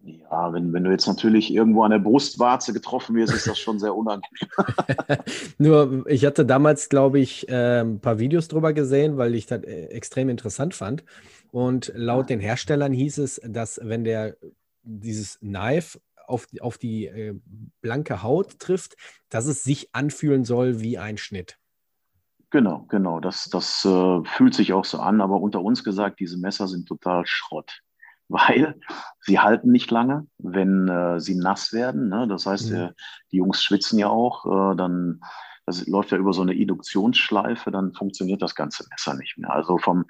[0.00, 3.80] Ja, wenn, wenn du jetzt natürlich irgendwo an der Brustwarze getroffen wirst, ist das schon
[3.80, 4.48] sehr unangenehm.
[5.58, 9.64] Nur, ich hatte damals, glaube ich, äh, ein paar Videos drüber gesehen, weil ich das
[9.64, 11.04] äh, extrem interessant fand.
[11.50, 14.36] Und laut den Herstellern hieß es, dass wenn der
[14.82, 17.38] dieses Knife auf, auf die äh,
[17.80, 18.96] blanke Haut trifft,
[19.28, 21.58] dass es sich anfühlen soll wie ein Schnitt.
[22.50, 23.20] Genau, genau.
[23.20, 26.86] Das, das äh, fühlt sich auch so an, aber unter uns gesagt, diese Messer sind
[26.86, 27.80] total Schrott,
[28.28, 28.78] weil
[29.20, 32.08] sie halten nicht lange, wenn äh, sie nass werden.
[32.08, 32.26] Ne?
[32.28, 32.76] Das heißt, mhm.
[32.76, 32.92] Äh,
[33.32, 35.20] die Jungs schwitzen ja auch, äh, dann
[35.66, 39.52] das läuft ja über so eine Induktionsschleife, dann funktioniert das ganze Messer nicht mehr.
[39.52, 40.06] Also vom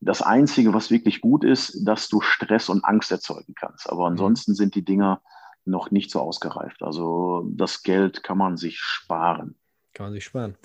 [0.00, 3.88] das Einzige, was wirklich gut ist, dass du Stress und Angst erzeugen kannst.
[3.90, 4.12] Aber mhm.
[4.12, 5.22] ansonsten sind die Dinger
[5.64, 6.82] noch nicht so ausgereift.
[6.82, 9.54] Also das Geld kann man sich sparen.
[9.92, 10.56] Kann man sich sparen.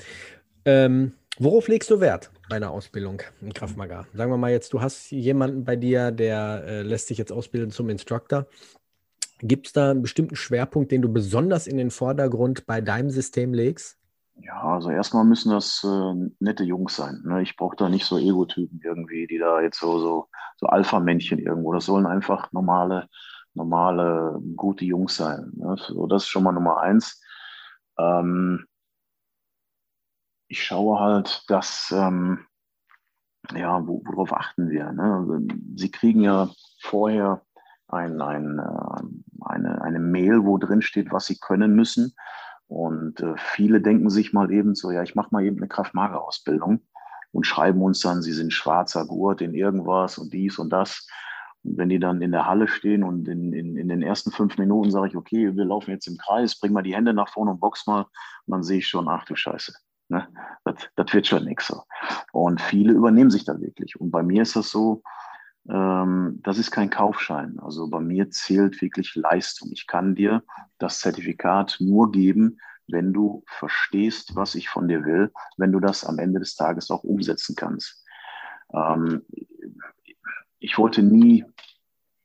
[0.65, 4.07] Ähm, worauf legst du Wert bei einer Ausbildung in Kraftmagar?
[4.13, 7.71] Sagen wir mal jetzt, du hast jemanden bei dir, der äh, lässt sich jetzt ausbilden
[7.71, 8.47] zum Instructor.
[9.41, 13.53] Gibt es da einen bestimmten Schwerpunkt, den du besonders in den Vordergrund bei deinem System
[13.53, 13.97] legst?
[14.41, 17.21] Ja, also erstmal müssen das äh, nette Jungs sein.
[17.25, 17.41] Ne?
[17.41, 21.73] Ich brauche da nicht so Ego-Typen irgendwie, die da jetzt so, so, so Alpha-Männchen irgendwo.
[21.73, 23.09] Das sollen einfach normale,
[23.53, 25.51] normale, gute Jungs sein.
[25.55, 25.75] Ne?
[25.77, 27.21] So, das ist schon mal Nummer eins.
[27.97, 28.65] Ähm,
[30.47, 32.45] ich schaue halt, dass, ähm,
[33.53, 34.91] ja, wo, worauf achten wir?
[34.91, 35.47] Ne?
[35.75, 36.49] Sie kriegen ja
[36.81, 37.41] vorher
[37.87, 42.13] ein, ein, äh, eine, eine Mail, wo drin steht, was sie können müssen.
[42.67, 46.81] Und äh, viele denken sich mal eben so, ja, ich mache mal eben eine Kraftmager-Ausbildung
[47.31, 51.07] und schreiben uns dann, sie sind schwarzer Gurt in irgendwas und dies und das.
[51.63, 54.91] Wenn die dann in der Halle stehen und in, in, in den ersten fünf Minuten
[54.91, 57.59] sage ich, okay, wir laufen jetzt im Kreis, bring mal die Hände nach vorne und
[57.59, 59.73] box mal, und dann sehe ich schon, ach du Scheiße,
[60.07, 60.27] ne?
[60.63, 61.83] das, das wird schon nichts so.
[62.31, 63.99] Und viele übernehmen sich da wirklich.
[63.99, 65.03] Und bei mir ist das so,
[65.69, 67.59] ähm, das ist kein Kaufschein.
[67.59, 69.69] Also bei mir zählt wirklich Leistung.
[69.71, 70.43] Ich kann dir
[70.77, 76.05] das Zertifikat nur geben, wenn du verstehst, was ich von dir will, wenn du das
[76.05, 78.03] am Ende des Tages auch umsetzen kannst.
[78.73, 79.23] Ähm,
[80.59, 81.45] ich wollte nie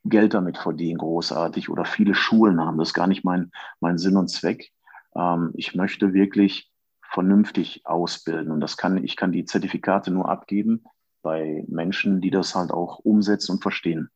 [0.05, 2.79] Geld damit verdienen, großartig, oder viele Schulen haben.
[2.79, 4.71] Das ist gar nicht mein, mein Sinn und Zweck.
[5.17, 6.71] Ähm, ich möchte wirklich
[7.11, 10.85] vernünftig ausbilden und das kann, ich kann die Zertifikate nur abgeben,
[11.23, 14.11] bei Menschen, die das halt auch umsetzen und verstehen.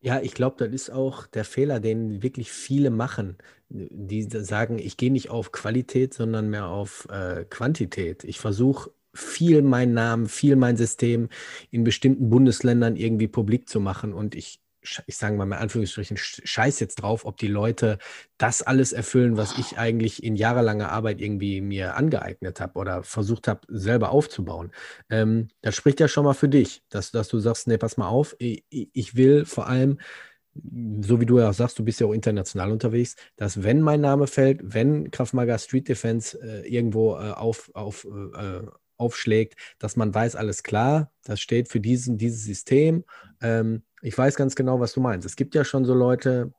[0.00, 3.38] Ja, ich glaube, das ist auch der Fehler, den wirklich viele machen.
[3.68, 8.24] Die sagen, ich gehe nicht auf Qualität, sondern mehr auf äh, Quantität.
[8.24, 11.28] Ich versuche viel meinen Namen, viel mein System
[11.70, 14.62] in bestimmten Bundesländern irgendwie publik zu machen und ich
[15.06, 17.98] ich sage mal in Anführungsstrichen, scheiß jetzt drauf, ob die Leute
[18.38, 23.48] das alles erfüllen, was ich eigentlich in jahrelanger Arbeit irgendwie mir angeeignet habe oder versucht
[23.48, 24.72] habe, selber aufzubauen.
[25.08, 28.08] Ähm, das spricht ja schon mal für dich, dass, dass du sagst, nee, pass mal
[28.08, 29.98] auf, ich, ich will vor allem,
[31.00, 34.00] so wie du ja auch sagst, du bist ja auch international unterwegs, dass wenn mein
[34.00, 38.62] Name fällt, wenn Kraftmager Street Defense äh, irgendwo äh, auf, auf, äh,
[39.02, 43.04] aufschlägt, dass man weiß, alles klar, das steht für diesen, dieses System.
[43.40, 45.26] Ähm, ich weiß ganz genau, was du meinst.
[45.26, 46.52] Es gibt ja schon so Leute,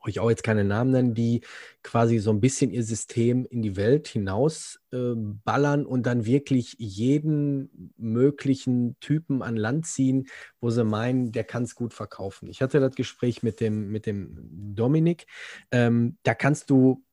[0.00, 1.42] wo ich auch jetzt keine Namen nenne, die
[1.82, 6.76] quasi so ein bisschen ihr System in die Welt hinaus äh, ballern und dann wirklich
[6.78, 10.28] jeden möglichen Typen an Land ziehen,
[10.60, 12.48] wo sie meinen, der kann es gut verkaufen.
[12.48, 15.26] Ich hatte das Gespräch mit dem, mit dem Dominik.
[15.72, 17.04] Ähm, da kannst du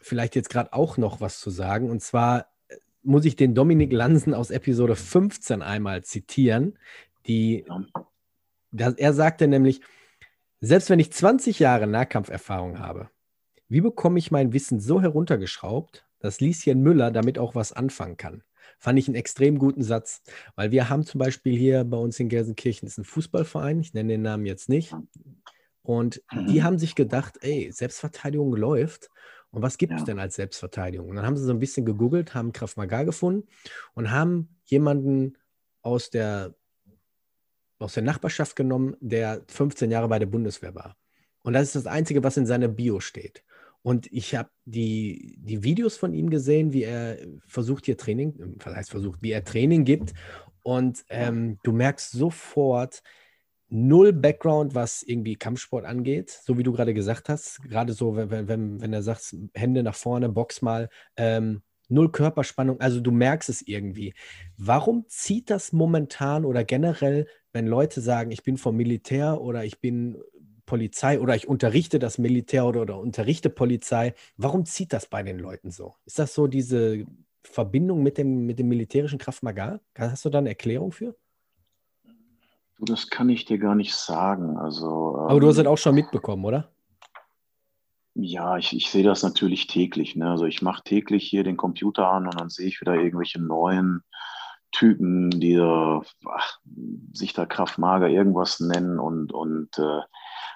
[0.00, 1.90] vielleicht jetzt gerade auch noch was zu sagen.
[1.90, 2.51] Und zwar
[3.02, 6.78] muss ich den Dominik Lansen aus Episode 15 einmal zitieren,
[7.26, 7.64] die
[8.72, 9.80] er sagte nämlich,
[10.60, 13.10] selbst wenn ich 20 Jahre Nahkampferfahrung habe,
[13.68, 18.42] wie bekomme ich mein Wissen so heruntergeschraubt, dass Lieschen Müller damit auch was anfangen kann?
[18.78, 20.22] Fand ich einen extrem guten Satz,
[20.54, 24.12] weil wir haben zum Beispiel hier bei uns in Gelsenkirchen ist ein Fußballverein, ich nenne
[24.12, 24.94] den Namen jetzt nicht,
[25.82, 26.64] und die mhm.
[26.64, 29.10] haben sich gedacht, ey, Selbstverteidigung läuft.
[29.52, 31.10] Und was gibt es denn als Selbstverteidigung?
[31.10, 33.46] Und dann haben sie so ein bisschen gegoogelt, haben Kraft Maga gefunden
[33.94, 35.36] und haben jemanden
[35.82, 36.54] aus der
[37.78, 40.96] aus der Nachbarschaft genommen, der 15 Jahre bei der Bundeswehr war.
[41.42, 43.42] Und das ist das Einzige, was in seiner Bio steht.
[43.82, 48.76] Und ich habe die, die Videos von ihm gesehen, wie er versucht hier Training, was
[48.76, 50.14] heißt versucht, wie er Training gibt.
[50.62, 53.02] Und ähm, du merkst sofort
[53.72, 57.62] null Background, was irgendwie Kampfsport angeht, so wie du gerade gesagt hast.
[57.62, 60.90] Gerade so, wenn, wenn, wenn er sagt, Hände nach vorne, Box mal.
[61.16, 64.14] Ähm, null Körperspannung, also du merkst es irgendwie.
[64.56, 69.80] Warum zieht das momentan oder generell, wenn Leute sagen, ich bin vom Militär oder ich
[69.80, 70.18] bin
[70.66, 75.38] Polizei oder ich unterrichte das Militär oder, oder unterrichte Polizei, warum zieht das bei den
[75.38, 75.94] Leuten so?
[76.04, 77.04] Ist das so diese
[77.42, 79.80] Verbindung mit dem, mit dem militärischen Kraftmagar?
[79.96, 81.16] Hast du da eine Erklärung für?
[82.84, 84.58] Das kann ich dir gar nicht sagen.
[84.58, 86.68] Also, Aber du hast es ähm, auch schon mitbekommen, oder?
[88.14, 90.16] Ja, ich, ich sehe das natürlich täglich.
[90.16, 90.28] Ne?
[90.28, 94.02] Also ich mache täglich hier den Computer an und dann sehe ich wieder irgendwelche neuen
[94.72, 96.58] Typen, die da, ach,
[97.12, 100.00] sich da Kraftmager irgendwas nennen und, und äh,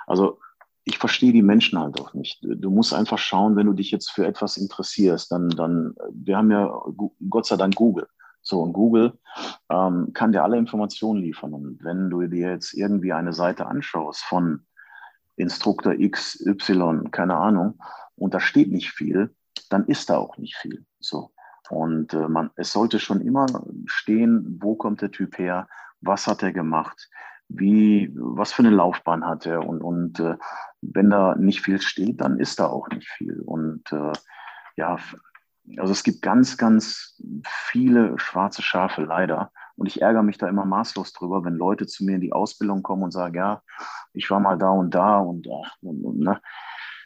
[0.06, 0.40] also
[0.84, 2.38] ich verstehe die Menschen halt auch nicht.
[2.42, 6.50] Du musst einfach schauen, wenn du dich jetzt für etwas interessierst, dann, dann, wir haben
[6.50, 6.72] ja
[7.30, 8.08] Gott sei Dank Google.
[8.48, 9.18] So, und Google
[9.70, 11.52] ähm, kann dir alle Informationen liefern.
[11.52, 14.64] Und wenn du dir jetzt irgendwie eine Seite anschaust von
[15.34, 17.80] Instruktor X, Y, keine Ahnung,
[18.14, 19.34] und da steht nicht viel,
[19.68, 20.86] dann ist da auch nicht viel.
[21.00, 21.32] So.
[21.70, 23.46] Und äh, man, es sollte schon immer
[23.86, 25.66] stehen, wo kommt der Typ her,
[26.00, 27.10] was hat er gemacht,
[27.48, 29.66] wie, was für eine Laufbahn hat er.
[29.66, 30.36] Und, und äh,
[30.82, 33.40] wenn da nicht viel steht, dann ist da auch nicht viel.
[33.40, 34.12] Und äh,
[34.76, 34.98] ja,
[35.78, 39.52] also es gibt ganz, ganz viele schwarze Schafe leider.
[39.76, 42.82] Und ich ärgere mich da immer maßlos drüber, wenn Leute zu mir in die Ausbildung
[42.82, 43.62] kommen und sagen, ja,
[44.12, 46.40] ich war mal da und da und, und, und ne.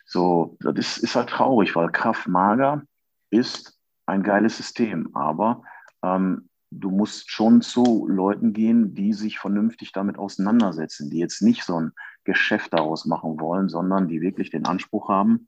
[0.05, 2.83] So, das ist, ist halt traurig, weil Kraft Mager
[3.31, 5.63] ist ein geiles System, aber
[6.03, 11.65] ähm, du musst schon zu Leuten gehen, die sich vernünftig damit auseinandersetzen, die jetzt nicht
[11.65, 11.93] so ein
[12.25, 15.47] Geschäft daraus machen wollen, sondern die wirklich den Anspruch haben,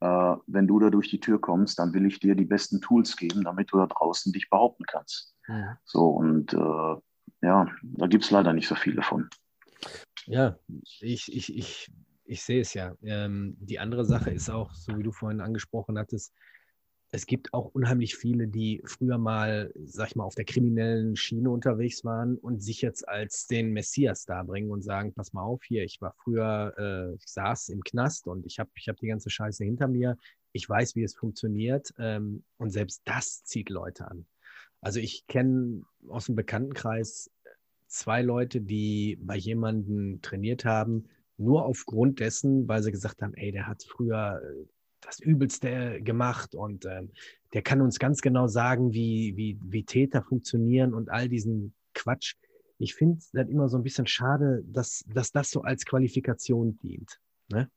[0.00, 3.16] äh, wenn du da durch die Tür kommst, dann will ich dir die besten Tools
[3.16, 5.34] geben, damit du da draußen dich behaupten kannst.
[5.48, 5.78] Ja.
[5.84, 6.96] So, und äh,
[7.42, 9.28] ja, da gibt es leider nicht so viele von.
[10.26, 10.58] Ja,
[11.00, 11.90] ich, ich, ich,
[12.24, 12.94] ich sehe es ja.
[13.02, 16.34] Ähm, die andere Sache ist auch, so wie du vorhin angesprochen hattest,
[17.12, 21.50] es gibt auch unheimlich viele, die früher mal, sag ich mal, auf der kriminellen Schiene
[21.50, 25.84] unterwegs waren und sich jetzt als den Messias darbringen und sagen, pass mal auf hier,
[25.84, 29.30] ich war früher, äh, ich saß im Knast und ich habe ich hab die ganze
[29.30, 30.16] Scheiße hinter mir,
[30.52, 34.26] ich weiß, wie es funktioniert ähm, und selbst das zieht Leute an.
[34.80, 37.30] Also ich kenne aus dem Bekanntenkreis
[37.86, 43.52] zwei Leute, die bei jemandem trainiert haben, nur aufgrund dessen, weil sie gesagt haben, ey,
[43.52, 44.66] der hat früher äh,
[45.06, 47.10] das Übelste gemacht und ähm,
[47.54, 52.34] der kann uns ganz genau sagen, wie, wie, wie Täter funktionieren und all diesen Quatsch.
[52.78, 57.18] Ich finde halt immer so ein bisschen schade, dass, dass das so als Qualifikation dient.
[57.48, 57.70] Ne?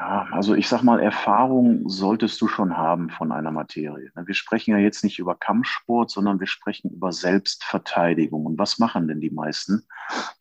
[0.00, 4.10] Ja, also ich sag mal, Erfahrung solltest du schon haben von einer Materie.
[4.14, 8.46] Wir sprechen ja jetzt nicht über Kampfsport, sondern wir sprechen über Selbstverteidigung.
[8.46, 9.86] Und was machen denn die meisten?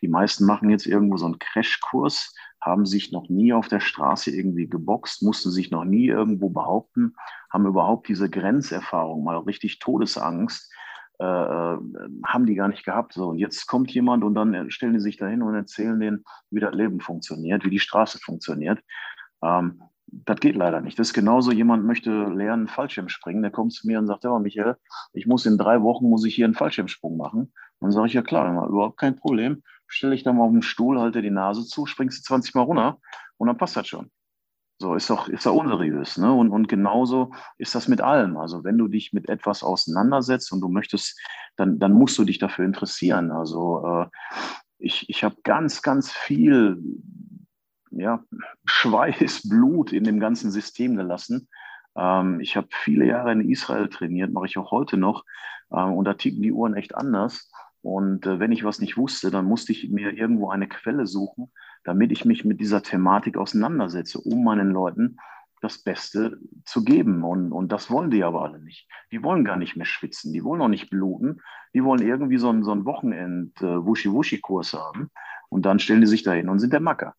[0.01, 4.31] Die meisten machen jetzt irgendwo so einen Crashkurs, haben sich noch nie auf der Straße
[4.31, 7.15] irgendwie geboxt, mussten sich noch nie irgendwo behaupten,
[7.51, 10.71] haben überhaupt diese Grenzerfahrung, mal richtig Todesangst,
[11.19, 11.77] äh, äh
[12.25, 13.11] haben die gar nicht gehabt.
[13.11, 16.61] So, und jetzt kommt jemand und dann stellen die sich dahin und erzählen denen, wie
[16.61, 18.79] das Leben funktioniert, wie die Straße funktioniert.
[19.41, 20.97] Ähm, das geht leider nicht.
[20.97, 24.77] Das ist genauso, jemand möchte lernen Fallschirmspringen, der kommt zu mir und sagt, ja, Michael,
[25.13, 27.53] ich muss in drei Wochen, muss ich hier einen Fallschirmsprung machen.
[27.79, 29.63] Dann sage ich, ja klar, überhaupt kein Problem.
[29.87, 32.61] Stelle ich da mal auf den Stuhl, halte die Nase zu, springst du 20 Mal
[32.63, 32.99] runter
[33.37, 34.11] und dann passt das schon.
[34.81, 36.17] So, ist doch, ist doch unseriös.
[36.17, 36.31] Ne?
[36.31, 38.37] Und, und genauso ist das mit allem.
[38.37, 41.19] Also wenn du dich mit etwas auseinandersetzt und du möchtest,
[41.57, 43.31] dann, dann musst du dich dafür interessieren.
[43.31, 44.05] Also äh,
[44.77, 46.81] ich, ich habe ganz, ganz viel
[47.91, 48.23] ja,
[48.65, 51.47] Schweiß, Blut in dem ganzen System gelassen.
[51.95, 55.25] Ähm, ich habe viele Jahre in Israel trainiert, mache ich auch heute noch.
[55.71, 57.51] Ähm, und da ticken die Uhren echt anders.
[57.81, 61.51] Und äh, wenn ich was nicht wusste, dann musste ich mir irgendwo eine Quelle suchen,
[61.83, 65.17] damit ich mich mit dieser Thematik auseinandersetze, um meinen Leuten
[65.61, 67.23] das Beste zu geben.
[67.23, 68.87] Und, und das wollen die aber alle nicht.
[69.11, 71.41] Die wollen gar nicht mehr schwitzen, die wollen auch nicht bluten,
[71.73, 75.09] die wollen irgendwie so einen, so einen Wochenend-Wuschi-Wuschi-Kurs äh, haben.
[75.49, 77.15] Und dann stellen die sich dahin und sind der Macker.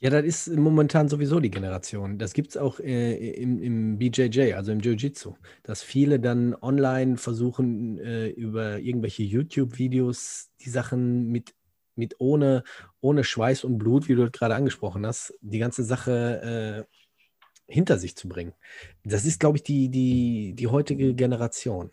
[0.00, 2.18] Ja, das ist momentan sowieso die Generation.
[2.18, 5.34] Das gibt es auch äh, im, im BJJ, also im Jiu-Jitsu,
[5.64, 11.52] dass viele dann online versuchen, äh, über irgendwelche YouTube-Videos die Sachen mit,
[11.96, 12.62] mit ohne,
[13.00, 18.16] ohne Schweiß und Blut, wie du gerade angesprochen hast, die ganze Sache äh, hinter sich
[18.16, 18.54] zu bringen.
[19.02, 21.90] Das ist, glaube ich, die, die, die heutige Generation.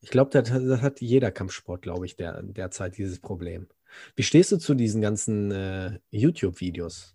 [0.00, 3.68] Ich glaube, das, das, hat jeder Kampfsport, glaube ich, der, derzeit dieses Problem.
[4.16, 7.14] Wie stehst du zu diesen ganzen äh, YouTube-Videos?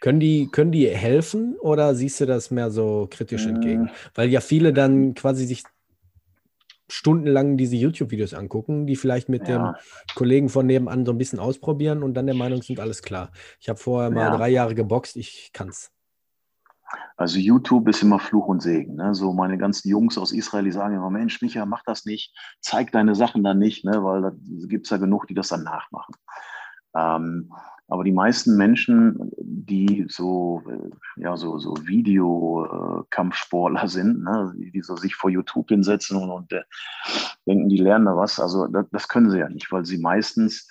[0.00, 3.50] Können die, können die helfen oder siehst du das mehr so kritisch äh.
[3.50, 3.90] entgegen?
[4.14, 5.64] Weil ja viele dann quasi sich
[6.90, 9.72] stundenlang diese YouTube-Videos angucken, die vielleicht mit ja.
[9.72, 9.76] dem
[10.14, 13.30] Kollegen von nebenan so ein bisschen ausprobieren und dann der Meinung sind, alles klar.
[13.60, 14.36] Ich habe vorher mal ja.
[14.36, 15.90] drei Jahre geboxt, ich kann's.
[17.16, 18.96] Also YouTube ist immer Fluch und Segen.
[18.96, 19.14] Ne?
[19.14, 22.92] So meine ganzen Jungs aus Israel, die sagen immer, Mensch, Micha, mach das nicht, zeig
[22.92, 24.02] deine Sachen dann nicht, ne?
[24.04, 24.32] weil da
[24.66, 26.14] gibt es ja genug, die das dann nachmachen.
[26.94, 27.52] Ähm,
[27.90, 30.90] aber die meisten Menschen, die so, äh,
[31.22, 36.52] ja, so, so Videokampfsportler äh, sind, ne, die so sich vor YouTube hinsetzen und, und
[36.52, 36.64] äh,
[37.46, 40.68] denken, die lernen da was, also das, das, können sie ja nicht, weil sie meistens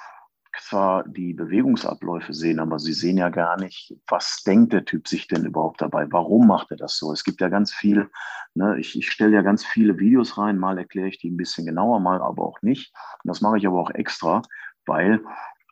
[0.68, 5.28] zwar die Bewegungsabläufe sehen, aber sie sehen ja gar nicht, was denkt der Typ sich
[5.28, 6.12] denn überhaupt dabei?
[6.12, 7.12] Warum macht er das so?
[7.12, 8.10] Es gibt ja ganz viel,
[8.54, 11.66] ne, ich, ich stelle ja ganz viele Videos rein, mal erkläre ich die ein bisschen
[11.66, 12.94] genauer, mal aber auch nicht.
[13.24, 14.42] Und das mache ich aber auch extra,
[14.86, 15.22] weil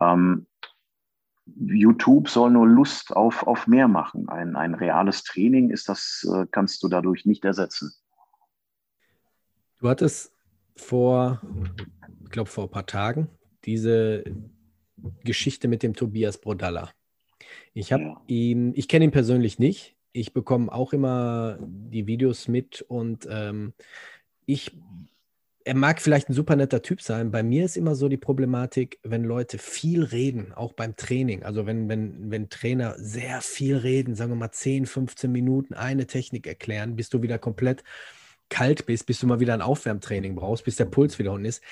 [0.01, 0.47] ähm,
[1.45, 4.29] YouTube soll nur Lust auf, auf mehr machen.
[4.29, 7.93] Ein, ein reales Training ist das, äh, kannst du dadurch nicht ersetzen.
[9.79, 10.33] Du hattest
[10.75, 11.41] vor,
[12.23, 13.29] ich glaube, vor ein paar Tagen
[13.65, 14.23] diese
[15.23, 16.91] Geschichte mit dem Tobias Brodalla.
[17.73, 18.21] Ich habe ja.
[18.27, 19.95] ihn, ich kenne ihn persönlich nicht.
[20.11, 23.73] Ich bekomme auch immer die Videos mit und ähm,
[24.45, 24.71] ich
[25.67, 27.31] er mag vielleicht ein super netter Typ sein.
[27.31, 31.41] Bei mir ist immer so die Problematik, wenn Leute viel reden, auch beim Training.
[31.41, 36.05] Also wenn, wenn, wenn Trainer sehr viel reden, sagen wir mal 10, 15 Minuten eine
[36.05, 37.83] Technik erklären, bis du wieder komplett
[38.49, 41.63] kalt bist, bis du mal wieder ein Aufwärmtraining brauchst, bis der Puls wieder unten ist,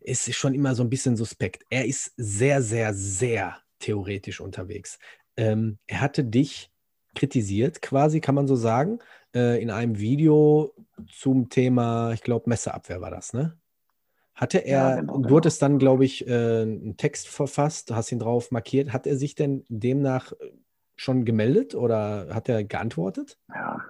[0.00, 1.64] ist schon immer so ein bisschen suspekt.
[1.70, 4.98] Er ist sehr, sehr, sehr theoretisch unterwegs.
[5.36, 6.70] Ähm, er hatte dich
[7.14, 8.98] kritisiert, quasi, kann man so sagen,
[9.34, 10.74] äh, in einem Video
[11.08, 13.58] zum Thema, ich glaube, Messerabwehr war das, ne?
[14.34, 15.36] Hatte er, ja, genau, du genau.
[15.36, 18.92] hattest dann, glaube ich, äh, einen Text verfasst, hast ihn drauf markiert.
[18.92, 20.32] Hat er sich denn demnach
[20.96, 23.38] schon gemeldet oder hat er geantwortet?
[23.48, 23.82] Ja.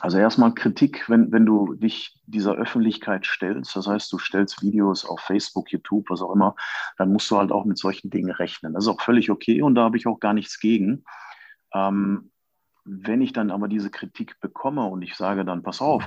[0.00, 5.04] Also erstmal Kritik, wenn, wenn du dich dieser Öffentlichkeit stellst, das heißt, du stellst Videos
[5.04, 6.56] auf Facebook, YouTube, was auch immer,
[6.96, 8.72] dann musst du halt auch mit solchen Dingen rechnen.
[8.72, 11.04] Das ist auch völlig okay und da habe ich auch gar nichts gegen.
[11.74, 12.30] Ähm,
[12.84, 16.04] wenn ich dann aber diese Kritik bekomme und ich sage dann, pass auf,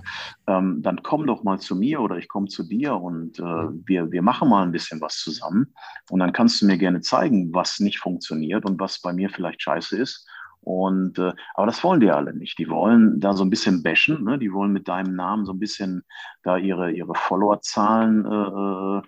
[0.47, 4.11] ähm, dann komm doch mal zu mir oder ich komme zu dir und äh, wir,
[4.11, 5.73] wir machen mal ein bisschen was zusammen
[6.09, 9.61] und dann kannst du mir gerne zeigen, was nicht funktioniert und was bei mir vielleicht
[9.61, 10.27] scheiße ist.
[10.65, 12.57] Und äh, aber das wollen die alle nicht.
[12.57, 14.39] Die wollen da so ein bisschen bashen, ne?
[14.39, 16.03] die wollen mit deinem Namen so ein bisschen
[16.43, 19.01] da ihre, ihre Followerzahlen äh,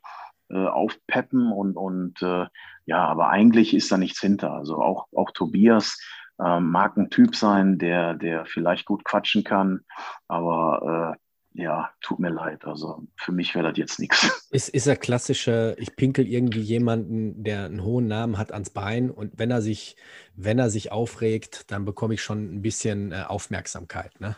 [0.54, 2.46] äh, aufpeppen und, und äh,
[2.86, 4.54] ja, aber eigentlich ist da nichts hinter.
[4.54, 6.00] Also auch, auch Tobias,
[6.40, 9.82] ähm, mag ein Typ sein, der, der vielleicht gut quatschen kann,
[10.28, 11.27] aber äh,
[11.58, 12.66] ja, tut mir leid.
[12.66, 14.48] Also für mich wäre das jetzt nichts.
[14.52, 19.12] Ist, ist er klassische, ich pinkel irgendwie jemanden, der einen hohen Namen hat, ans Bein
[19.12, 19.98] und wenn er sich,
[20.36, 24.38] wenn er sich aufregt, dann bekomme ich schon ein bisschen äh, Aufmerksamkeit, ne?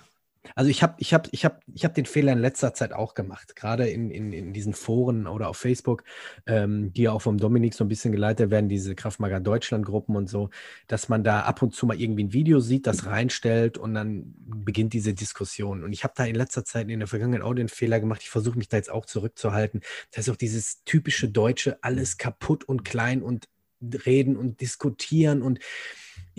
[0.55, 3.13] Also ich habe ich hab, ich hab, ich hab den Fehler in letzter Zeit auch
[3.13, 6.03] gemacht, gerade in, in, in diesen Foren oder auf Facebook,
[6.47, 10.49] ähm, die auch vom Dominik so ein bisschen geleitet werden, diese Kraftmager Deutschland-Gruppen und so,
[10.87, 14.33] dass man da ab und zu mal irgendwie ein Video sieht, das reinstellt und dann
[14.37, 15.83] beginnt diese Diskussion.
[15.83, 18.29] Und ich habe da in letzter Zeit in der Vergangenheit auch den Fehler gemacht, ich
[18.29, 19.81] versuche mich da jetzt auch zurückzuhalten.
[20.11, 23.49] Das heißt auch dieses typische Deutsche, alles kaputt und klein und
[23.81, 25.59] reden und diskutieren und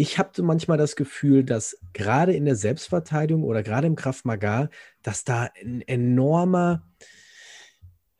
[0.01, 4.71] ich habe so manchmal das Gefühl, dass gerade in der Selbstverteidigung oder gerade im Kraftmagar,
[5.03, 6.87] dass da ein enormer,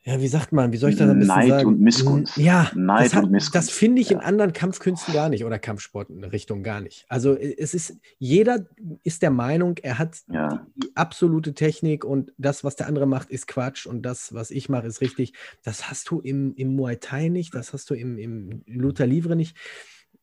[0.03, 1.69] ja, wie sagt man, wie soll ich das ein bisschen Neid sagen?
[1.69, 2.37] und Missgunst.
[2.37, 3.55] Ja, Neid das, hat, und Missgunst.
[3.55, 7.07] das finde ich in anderen Kampfkünsten gar nicht oder Kampfsportrichtungen gar nicht.
[7.09, 8.67] Also es ist, jeder
[9.03, 10.67] ist der Meinung, er hat ja.
[10.77, 14.69] die absolute Technik und das, was der andere macht, ist Quatsch und das, was ich
[14.69, 15.33] mache, ist richtig.
[15.63, 19.35] Das hast du im, im Muay Thai nicht, das hast du im, im Luther Livre
[19.35, 19.57] nicht.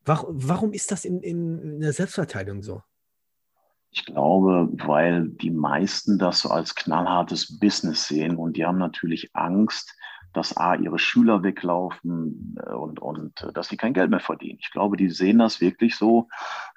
[0.07, 2.81] Warum, warum ist das in, in der Selbstverteidigung so?
[3.91, 9.35] Ich glaube, weil die meisten das so als knallhartes Business sehen und die haben natürlich
[9.35, 9.93] Angst,
[10.33, 14.59] dass A, ihre Schüler weglaufen äh, und, und äh, dass sie kein Geld mehr verdienen.
[14.61, 16.29] Ich glaube, die sehen das wirklich so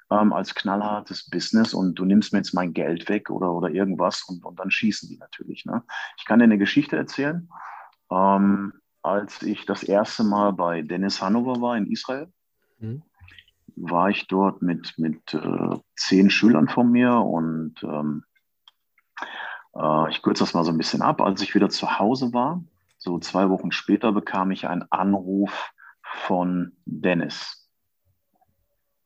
[0.09, 4.23] ähm, als knallhartes Business und du nimmst mir jetzt mein Geld weg oder, oder irgendwas
[4.27, 5.65] und, und dann schießen die natürlich.
[5.65, 5.83] Ne?
[6.17, 7.47] Ich kann dir eine Geschichte erzählen.
[8.09, 12.31] Ähm, als ich das erste Mal bei Dennis Hannover war in Israel,
[12.79, 13.03] mhm
[13.75, 18.23] war ich dort mit, mit äh, zehn Schülern von mir und ähm,
[19.75, 21.21] äh, ich kürze das mal so ein bisschen ab.
[21.21, 22.63] Als ich wieder zu Hause war,
[22.97, 25.71] so zwei Wochen später, bekam ich einen Anruf
[26.03, 27.69] von Dennis.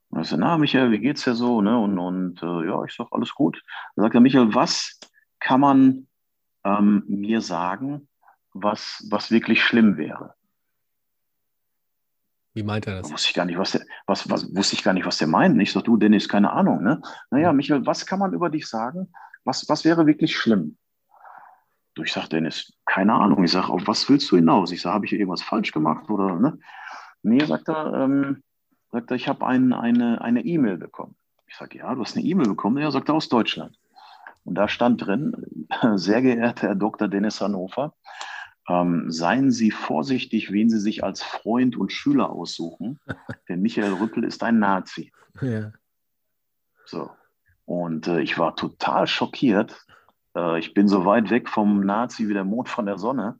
[0.09, 1.61] Und ich so, na, Michael, wie geht's dir so?
[1.61, 1.77] Ne?
[1.77, 3.61] Und, und äh, ja, ich sage, alles gut.
[3.95, 4.99] Da sagt er, Michael, was
[5.39, 6.07] kann man
[6.63, 8.07] ähm, mir sagen,
[8.53, 10.33] was, was wirklich schlimm wäre.
[12.55, 13.11] Wie meint er das?
[13.11, 15.61] Wusste ich gar nicht, was der, was, was, wusste ich gar nicht, was der meint.
[15.61, 16.81] Ich sage, du, Dennis, keine Ahnung.
[16.81, 17.01] Ne?
[17.29, 17.57] Naja, mhm.
[17.57, 19.11] Michael, was kann man über dich sagen?
[19.43, 20.77] Was, was wäre wirklich schlimm?
[21.95, 23.43] Du, ich sage, Dennis, keine Ahnung.
[23.43, 24.71] Ich sage, auf was willst du hinaus?
[24.71, 26.09] Ich sage, habe ich irgendwas falsch gemacht?
[26.09, 26.57] Oder, ne?
[27.23, 28.41] Nee, sagt er, ähm,
[28.91, 31.15] sagt er ich habe ein, eine E-Mail e bekommen.
[31.47, 32.77] Ich sage, ja, du hast eine E-Mail bekommen.
[32.77, 33.77] Ja, sagt er, aus Deutschland.
[34.45, 37.09] Und da stand drin, sehr geehrter Herr Dr.
[37.09, 37.93] Dennis Hannover,
[38.67, 42.99] ähm, seien Sie vorsichtig, wen Sie sich als Freund und Schüler aussuchen,
[43.49, 45.11] denn Michael Rüppel ist ein Nazi.
[45.41, 45.71] Ja.
[46.85, 47.09] So.
[47.65, 49.85] Und äh, ich war total schockiert.
[50.35, 53.39] Äh, ich bin so weit weg vom Nazi wie der Mond von der Sonne.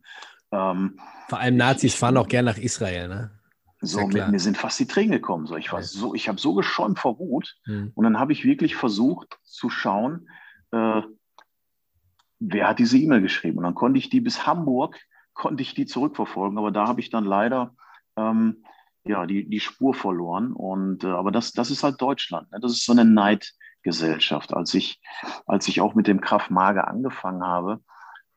[0.50, 0.98] Ähm,
[1.28, 3.30] Vor allem Nazis ich, fahren auch gern nach Israel, ne?
[3.80, 5.46] So, mit mir sind fast die Tränen gekommen.
[5.46, 7.56] So, ich war so, ich habe so geschäumt vor Wut.
[7.64, 7.92] Hm.
[7.94, 10.28] Und dann habe ich wirklich versucht zu schauen,
[10.70, 11.02] äh,
[12.40, 13.58] wer hat diese E-Mail geschrieben.
[13.58, 14.98] Und dann konnte ich die bis Hamburg
[15.36, 16.58] konnte ich die zurückverfolgen.
[16.58, 17.74] Aber da habe ich dann leider
[18.16, 18.64] ähm,
[19.04, 20.52] ja, die, die Spur verloren.
[20.52, 22.50] Und, äh, aber das, das ist halt Deutschland.
[22.50, 22.58] Ne?
[22.60, 24.54] Das ist so eine Neidgesellschaft.
[24.54, 25.00] Als ich,
[25.46, 27.80] als ich auch mit dem Kraft Mager angefangen habe,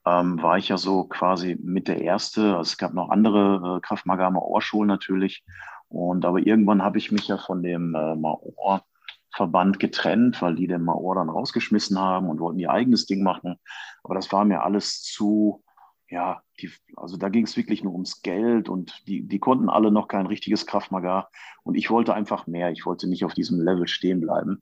[0.06, 2.58] ähm, war ich ja so quasi mit der Erste.
[2.58, 5.44] Also es gab noch andere äh, Kraft Mager am Ohrschulen natürlich.
[5.88, 8.84] Und aber irgendwann habe ich mich ja von dem äh, Maor
[9.32, 13.58] Verband getrennt, weil die den Maor dann rausgeschmissen haben und wollten ihr eigenes Ding machen.
[14.04, 15.64] Aber das war mir alles zu,
[16.10, 19.92] ja, die, also da ging es wirklich nur ums Geld und die, die konnten alle
[19.92, 21.30] noch kein richtiges Kraftmagar.
[21.64, 22.72] Und ich wollte einfach mehr.
[22.72, 24.62] Ich wollte nicht auf diesem Level stehen bleiben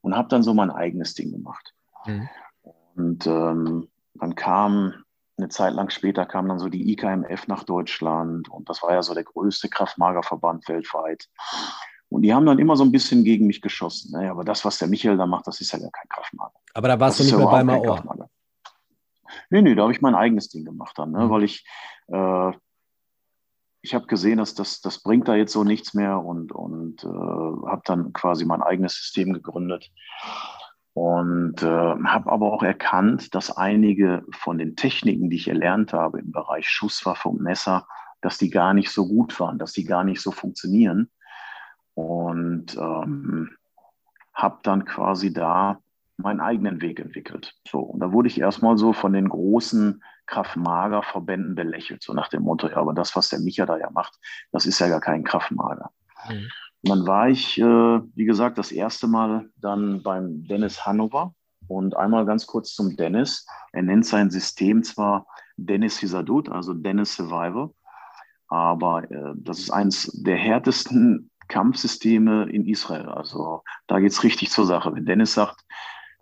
[0.00, 1.74] und habe dann so mein eigenes Ding gemacht.
[2.06, 2.28] Mhm.
[2.96, 4.94] Und ähm, dann kam
[5.38, 9.02] eine Zeit lang später kam dann so die IKMF nach Deutschland und das war ja
[9.02, 11.28] so der größte Kraftmagerverband weltweit.
[12.10, 14.10] Und die haben dann immer so ein bisschen gegen mich geschossen.
[14.12, 16.58] Naja, aber das, was der Michael da macht, das ist ja gar kein Kraftmager.
[16.74, 18.28] Aber da warst das du nicht mehr bei Maor.
[19.50, 21.26] Nee, nee, da habe ich mein eigenes Ding gemacht dann, ne?
[21.26, 21.30] Mhm.
[21.30, 21.64] weil ich,
[22.08, 22.52] äh,
[23.82, 27.06] ich habe gesehen, dass das, das bringt da jetzt so nichts mehr und, und äh,
[27.06, 29.90] habe dann quasi mein eigenes System gegründet.
[30.92, 36.18] Und äh, habe aber auch erkannt, dass einige von den Techniken, die ich erlernt habe
[36.18, 37.86] im Bereich Schusswaffe und Messer,
[38.20, 41.10] dass die gar nicht so gut waren, dass die gar nicht so funktionieren.
[41.94, 43.50] Und ähm,
[44.34, 45.80] habe dann quasi da
[46.22, 47.54] meinen eigenen Weg entwickelt.
[47.68, 52.42] So, und da wurde ich erstmal so von den großen Kraftmager-Verbänden belächelt, so nach dem
[52.42, 54.18] Motto, ja, aber das, was der Micha da ja macht,
[54.52, 55.90] das ist ja gar kein Kraftmager.
[56.28, 56.48] Mhm.
[56.82, 61.34] Und dann war ich, äh, wie gesagt, das erste Mal dann beim Dennis Hannover
[61.68, 63.46] und einmal ganz kurz zum Dennis.
[63.72, 67.70] Er nennt sein System zwar Dennis Hisadut, also Dennis Survival,
[68.48, 73.08] aber äh, das ist eines der härtesten Kampfsysteme in Israel.
[73.08, 74.94] Also da geht es richtig zur Sache.
[74.94, 75.60] Wenn Dennis sagt,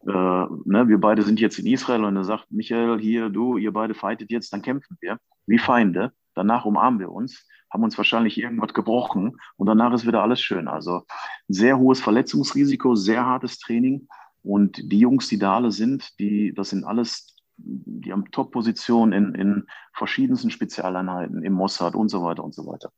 [0.07, 3.73] äh, ne, wir beide sind jetzt in Israel und er sagt, Michael, hier, du, ihr
[3.73, 6.13] beide fightet jetzt, dann kämpfen wir wie Feinde.
[6.35, 10.69] Danach umarmen wir uns, haben uns wahrscheinlich irgendwas gebrochen und danach ist wieder alles schön.
[10.69, 11.03] Also
[11.49, 14.09] sehr hohes Verletzungsrisiko, sehr hartes Training.
[14.43, 19.35] Und die Jungs, die da alle sind, die, das sind alles, die haben Top-Positionen in,
[19.35, 22.91] in verschiedensten Spezialeinheiten, im Mossad und so weiter und so weiter.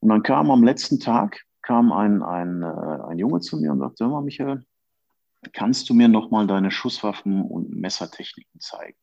[0.00, 3.80] Und dann kam am letzten Tag kam ein, ein, äh, ein Junge zu mir und
[3.80, 4.64] sagte, hör mal, Michael,
[5.52, 8.98] kannst du mir nochmal deine Schusswaffen- und Messertechniken zeigen?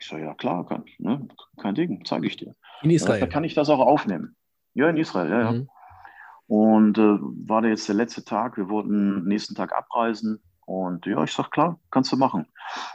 [0.00, 1.26] Ich sage, ja klar, kann, ne?
[1.60, 2.54] kein Ding, zeige ich dir.
[2.82, 3.20] In Israel?
[3.20, 4.36] Da kann ich das auch aufnehmen.
[4.74, 5.58] Ja, in Israel, ja, mhm.
[5.58, 5.66] ja.
[6.46, 7.18] Und äh,
[7.48, 10.42] war da jetzt der letzte Tag, wir wollten nächsten Tag abreisen.
[10.66, 12.42] Und ja, ich sage, klar, kannst du machen.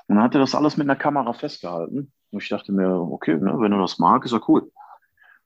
[0.07, 2.11] Und dann hat er das alles mit einer Kamera festgehalten.
[2.31, 4.71] Und ich dachte mir, okay, ne, wenn du das magst, ist ja cool.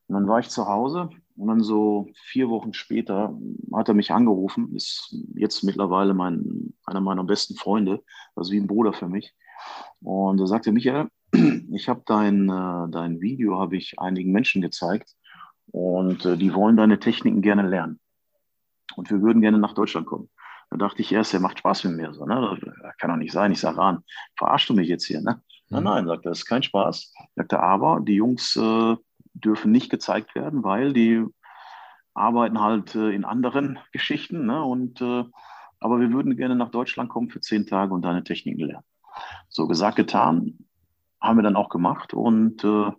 [0.07, 3.37] Und dann war ich zu Hause und dann so vier Wochen später
[3.73, 8.03] hat er mich angerufen, ist jetzt mittlerweile mein, einer meiner besten Freunde,
[8.35, 9.33] also wie ein Bruder für mich.
[10.01, 11.07] Und er sagte, Michael,
[11.71, 15.15] ich habe dein, äh, dein Video, habe ich einigen Menschen gezeigt
[15.71, 17.99] und äh, die wollen deine Techniken gerne lernen.
[18.95, 20.29] Und wir würden gerne nach Deutschland kommen.
[20.69, 22.13] Da dachte ich erst, er macht Spaß mit mir.
[22.13, 22.57] So, ne?
[22.81, 23.51] Das kann doch nicht sein.
[23.51, 24.03] Ich sage, Ran,
[24.37, 25.21] verarschst du mich jetzt hier?
[25.21, 25.41] Ne?
[25.69, 25.75] Mhm.
[25.75, 27.13] Nein, nein, sagt er, das ist kein Spaß.
[27.35, 28.95] Sagt er, aber die Jungs äh,
[29.33, 31.25] dürfen nicht gezeigt werden, weil die
[32.13, 34.45] arbeiten halt äh, in anderen Geschichten.
[34.45, 34.63] Ne?
[34.63, 35.23] Und, äh,
[35.79, 38.85] aber wir würden gerne nach Deutschland kommen für zehn Tage und deine Techniken lernen.
[39.49, 40.57] So gesagt, getan,
[41.21, 42.13] haben wir dann auch gemacht.
[42.13, 42.91] Und äh,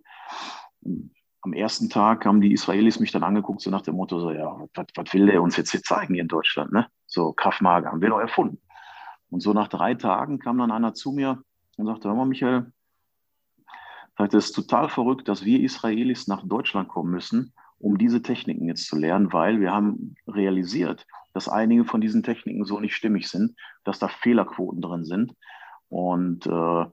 [1.41, 4.57] am ersten Tag haben die Israelis mich dann angeguckt, so nach dem Motto: so, ja,
[4.73, 6.71] was, will der uns jetzt hier zeigen hier in Deutschland?
[6.71, 6.87] Ne?
[7.05, 8.59] So, Kraftmager haben wir doch erfunden.
[9.29, 11.43] Und so nach drei Tagen kam dann einer zu mir
[11.77, 12.71] und sagte: Hör mal, Michael,
[14.17, 18.87] es ist total verrückt, dass wir Israelis nach Deutschland kommen müssen, um diese Techniken jetzt
[18.87, 23.55] zu lernen, weil wir haben realisiert, dass einige von diesen Techniken so nicht stimmig sind,
[23.83, 25.35] dass da Fehlerquoten drin sind.
[25.89, 26.85] Und äh,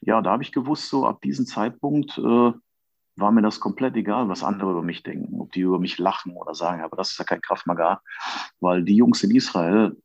[0.00, 2.52] ja, da habe ich gewusst, so ab diesem Zeitpunkt äh,
[3.16, 6.36] war mir das komplett egal, was andere über mich denken, ob die über mich lachen
[6.36, 8.02] oder sagen, aber das ist ja kein Kraftmagar,
[8.60, 9.96] weil die Jungs in Israel,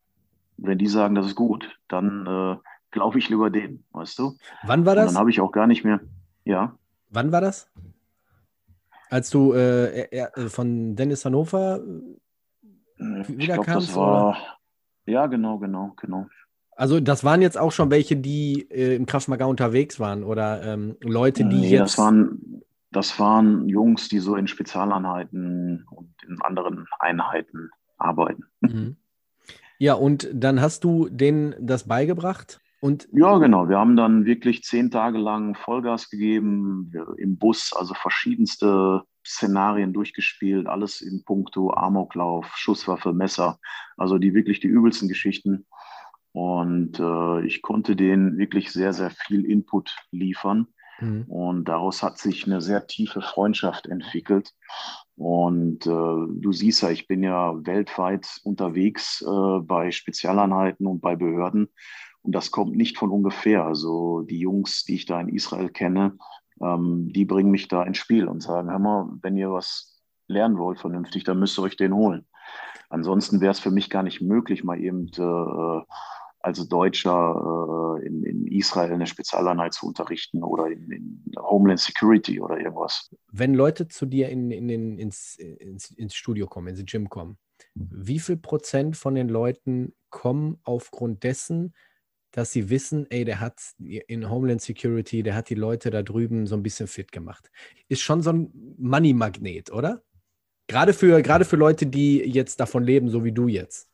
[0.58, 2.58] wenn die sagen, das ist gut, dann äh,
[2.92, 4.38] glaube ich lieber denen, weißt du?
[4.64, 5.08] Wann war das?
[5.08, 6.00] Und dann habe ich auch gar nicht mehr,
[6.46, 6.78] ja.
[7.10, 7.70] Wann war das?
[9.10, 11.82] Als du äh, äh, von Dennis Hannover
[13.28, 14.38] ich glaube, das war, oder?
[15.06, 16.28] ja, genau, genau, genau.
[16.76, 20.98] Also das waren jetzt auch schon welche, die äh, im Kraftmagar unterwegs waren oder ähm,
[21.02, 21.94] Leute, die nee, jetzt...
[21.94, 28.46] Das waren, das waren Jungs, die so in Spezialeinheiten und in anderen Einheiten arbeiten.
[28.62, 28.96] Mhm.
[29.78, 32.61] Ja, und dann hast du denen das beigebracht?
[32.82, 33.70] Und ja, genau.
[33.70, 40.66] Wir haben dann wirklich zehn Tage lang Vollgas gegeben, im Bus, also verschiedenste Szenarien durchgespielt,
[40.66, 43.60] alles in puncto Amoklauf, Schusswaffe, Messer,
[43.98, 45.68] also die wirklich die übelsten Geschichten.
[46.32, 50.66] Und äh, ich konnte denen wirklich sehr, sehr viel Input liefern.
[51.00, 51.26] Mhm.
[51.28, 54.54] Und daraus hat sich eine sehr tiefe Freundschaft entwickelt.
[55.16, 61.16] Und äh, du siehst ja, ich bin ja weltweit unterwegs äh, bei Spezialeinheiten und bei
[61.16, 61.70] Behörden.
[62.24, 63.66] Und das kommt nicht von ungefähr.
[63.66, 66.18] Also die Jungs, die ich da in Israel kenne,
[66.62, 70.58] ähm, die bringen mich da ins Spiel und sagen, hör mal, wenn ihr was lernen
[70.58, 72.26] wollt vernünftig, dann müsst ihr euch den holen.
[72.90, 75.82] Ansonsten wäre es für mich gar nicht möglich, mal eben äh,
[76.40, 82.42] als Deutscher äh, in, in, Israel eine Spezialeinheit zu unterrichten oder in, in, Homeland Security
[82.42, 83.10] oder irgendwas.
[83.32, 87.38] Wenn Leute zu dir in, ins, ins, ins Studio kommen, ins Gym kommen,
[87.76, 91.74] wie viel Prozent von den Leuten kommen aufgrund dessen,
[92.32, 96.48] dass sie wissen, ey, der hat in Homeland Security, der hat die Leute da drüben
[96.48, 97.52] so ein bisschen fit gemacht.
[97.90, 100.02] Ist schon so ein Money-Magnet, oder?
[100.68, 103.90] Gerade für, gerade für Leute, die jetzt davon leben, so wie du jetzt.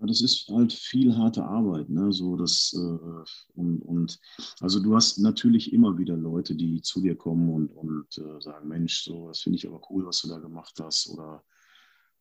[0.00, 2.12] das ist halt viel harte Arbeit, ne?
[2.12, 4.20] So das äh, und, und
[4.60, 8.68] also du hast natürlich immer wieder Leute, die zu dir kommen und, und äh, sagen,
[8.68, 11.42] Mensch, so das finde ich aber cool, was du da gemacht hast oder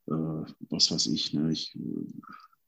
[0.08, 1.52] äh, was weiß ich, ne?
[1.52, 1.78] Ich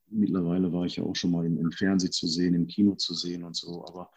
[0.10, 3.14] mittlerweile war ich ja auch schon mal im, im, Fernsehen zu sehen, im Kino zu
[3.14, 3.86] sehen und so.
[3.88, 4.10] Aber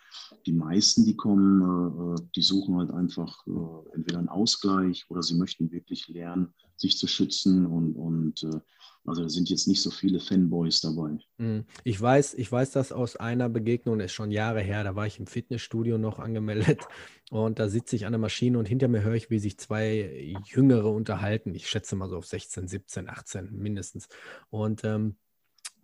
[0.46, 5.36] die meisten, die kommen, äh, die suchen halt einfach äh, entweder einen Ausgleich oder sie
[5.36, 7.66] möchten wirklich lernen, sich zu schützen.
[7.66, 8.60] Und, und äh,
[9.08, 11.18] also da sind jetzt nicht so viele Fanboys dabei.
[11.38, 11.64] Hm.
[11.84, 15.06] Ich weiß, ich weiß das aus einer Begegnung, das ist schon Jahre her, da war
[15.06, 16.80] ich im Fitnessstudio noch angemeldet
[17.30, 20.36] und da sitze ich an der Maschine und hinter mir höre ich, wie sich zwei
[20.44, 21.54] Jüngere unterhalten.
[21.54, 24.08] Ich schätze mal so auf 16, 17, 18 mindestens.
[24.50, 25.16] Und ähm,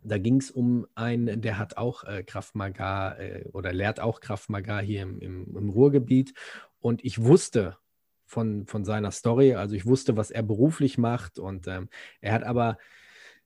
[0.05, 4.19] da ging es um einen, der hat auch äh, Kraft Maga äh, oder lehrt auch
[4.21, 6.33] Kraft Maga hier im, im, im, Ruhrgebiet.
[6.79, 7.77] Und ich wusste
[8.25, 11.39] von, von seiner Story, also ich wusste, was er beruflich macht.
[11.39, 11.89] Und ähm,
[12.21, 12.77] er hat aber,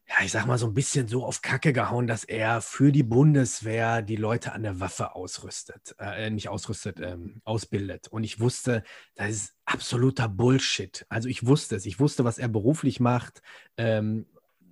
[0.07, 3.03] ja, ich sag mal, so ein bisschen so auf Kacke gehauen, dass er für die
[3.03, 8.07] Bundeswehr die Leute an der Waffe ausrüstet, äh, nicht ausrüstet, ähm, ausbildet.
[8.10, 8.84] Und ich wusste,
[9.16, 11.05] das ist absoluter Bullshit.
[11.10, 13.41] Also ich wusste es, ich wusste, was er beruflich macht.
[13.78, 14.26] Ähm,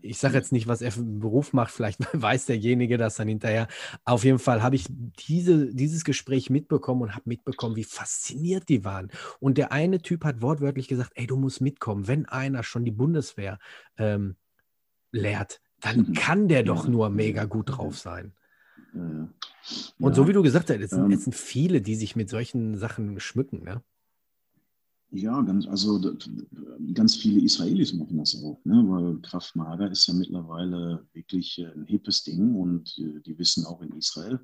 [0.08, 3.28] ich sage jetzt nicht, was er für einen Beruf macht, vielleicht weiß derjenige das dann
[3.28, 3.68] hinterher.
[4.06, 4.86] Auf jeden Fall habe ich
[5.28, 9.12] diese, dieses Gespräch mitbekommen und habe mitbekommen, wie fasziniert die waren.
[9.40, 12.08] Und der eine Typ hat wortwörtlich gesagt, ey, du musst mitkommen.
[12.08, 13.60] Wenn einer schon die Bundeswehr
[13.98, 14.36] ähm,
[15.12, 16.14] lehrt, dann mhm.
[16.14, 18.34] kann der doch nur mega gut drauf sein.
[20.00, 22.78] Und so wie du gesagt hast, jetzt sind, jetzt sind viele, die sich mit solchen
[22.78, 23.64] Sachen schmücken.
[23.64, 23.84] Ne?
[25.12, 26.02] Ja, ganz, also
[26.94, 28.84] ganz viele Israelis machen das auch, ne?
[28.88, 33.66] weil Kraft Mager ist ja mittlerweile wirklich äh, ein hippes Ding und äh, die wissen
[33.66, 34.40] auch in Israel,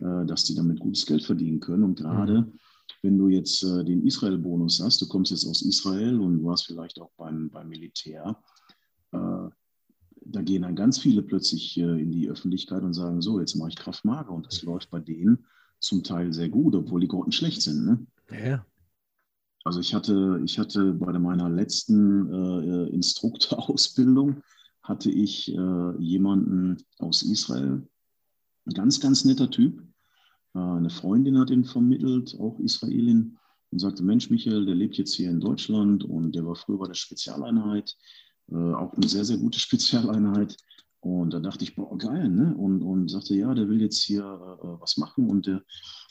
[0.00, 1.84] äh, dass die damit gutes Geld verdienen können.
[1.84, 2.52] Und gerade mhm.
[3.00, 7.00] wenn du jetzt den Israel-Bonus hast, du kommst jetzt aus Israel und du warst vielleicht
[7.00, 8.38] auch beim, beim Militär,
[9.10, 13.76] da gehen dann ganz viele plötzlich in die Öffentlichkeit und sagen, so, jetzt mache ich
[13.76, 15.44] Kraft Mager und das läuft bei denen
[15.78, 17.84] zum Teil sehr gut, obwohl die Grotten schlecht sind.
[17.84, 18.06] Ne?
[18.30, 18.66] Ja.
[19.64, 24.42] Also ich hatte, ich hatte bei meiner letzten äh, Instrukterausbildung
[24.82, 27.88] hatte ich äh, jemanden aus Israel,
[28.66, 29.82] ein ganz, ganz netter Typ.
[30.54, 33.38] Äh, eine Freundin hat ihn vermittelt, auch Israelin,
[33.70, 36.86] und sagte, Mensch, Michael, der lebt jetzt hier in Deutschland und der war früher bei
[36.86, 37.96] der Spezialeinheit,
[38.50, 40.56] äh, auch eine sehr, sehr gute Spezialeinheit.
[41.04, 42.54] Und da dachte ich, boah, geil, ne?
[42.56, 45.62] Und, und sagte, ja, der will jetzt hier äh, was machen und der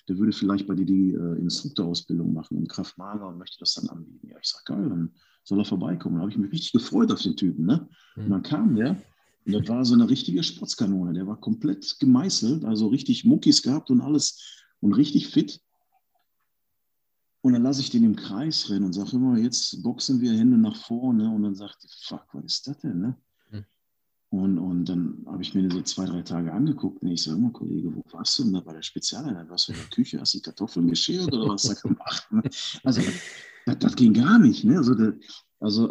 [0.08, 3.90] der würde vielleicht bei dir die äh, Instruktorausbildung machen im Kraftmager und möchte das dann
[3.90, 4.28] anbieten.
[4.30, 5.14] Ja, ich sage, geil, dann
[5.44, 6.16] soll er vorbeikommen.
[6.16, 7.66] Da habe ich mich richtig gefreut auf den Typen.
[7.66, 7.88] Ne?
[8.16, 8.24] Mhm.
[8.24, 9.02] Und dann kam der
[9.46, 11.14] und das war so eine richtige Sportskanone.
[11.14, 15.60] Der war komplett gemeißelt, also richtig Muckis gehabt und alles und richtig fit.
[17.42, 20.58] Und dann lasse ich den im Kreis rennen und sage immer, jetzt boxen wir Hände
[20.58, 21.30] nach vorne.
[21.30, 23.02] Und dann sagt, fuck, was ist das denn?
[23.02, 23.18] Ne?
[24.34, 27.52] Und, und dann habe ich mir so zwei, drei Tage angeguckt und ich sage, mal,
[27.52, 29.48] Kollege, wo warst du denn da bei der Spezialeinheit?
[29.48, 30.20] Was für eine Küche?
[30.20, 32.28] Hast du die Kartoffeln geschält oder was da gemacht?
[32.84, 33.02] Also
[33.68, 34.64] das, das, ging gar nicht.
[34.64, 34.78] Ne?
[34.78, 35.14] Also, das,
[35.60, 35.88] also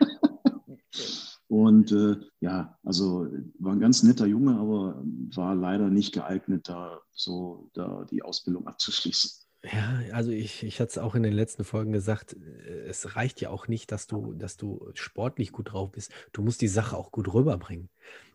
[1.46, 3.28] und äh, ja, also
[3.60, 5.00] war ein ganz netter Junge, aber
[5.36, 9.47] war leider nicht geeignet, da so da die Ausbildung abzuschließen.
[9.64, 13.40] Ja, also ich, ich hatte es auch in den letzten Folgen gesagt, äh, es reicht
[13.40, 16.12] ja auch nicht, dass du, dass du sportlich gut drauf bist.
[16.32, 17.88] Du musst die Sache auch gut rüberbringen.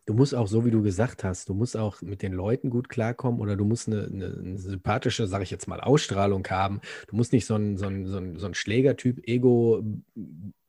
[0.05, 2.89] Du musst auch, so wie du gesagt hast, du musst auch mit den Leuten gut
[2.89, 6.81] klarkommen oder du musst eine, eine, eine sympathische, sage ich jetzt mal, Ausstrahlung haben.
[7.07, 9.81] Du musst nicht so ein, so ein, so ein, so ein Schlägertyp, Ego,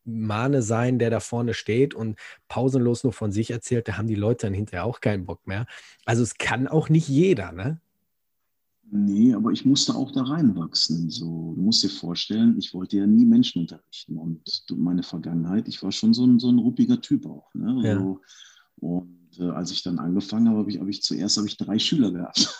[0.04, 4.14] Mane sein, der da vorne steht und pausenlos nur von sich erzählt, da haben die
[4.14, 5.66] Leute dann hinterher auch keinen Bock mehr.
[6.04, 7.80] Also es kann auch nicht jeder, ne?
[8.90, 11.10] Nee, aber ich musste auch da reinwachsen.
[11.10, 14.16] So, du musst dir vorstellen, ich wollte ja nie Menschen unterrichten.
[14.16, 14.42] Und
[14.76, 17.52] meine Vergangenheit, ich war schon so ein, so ein ruppiger Typ auch.
[17.54, 17.80] Ne?
[17.82, 17.98] Ja.
[17.98, 18.20] So,
[18.76, 21.78] und äh, als ich dann angefangen habe, habe ich, hab ich zuerst habe ich drei
[21.78, 22.56] Schüler gehabt.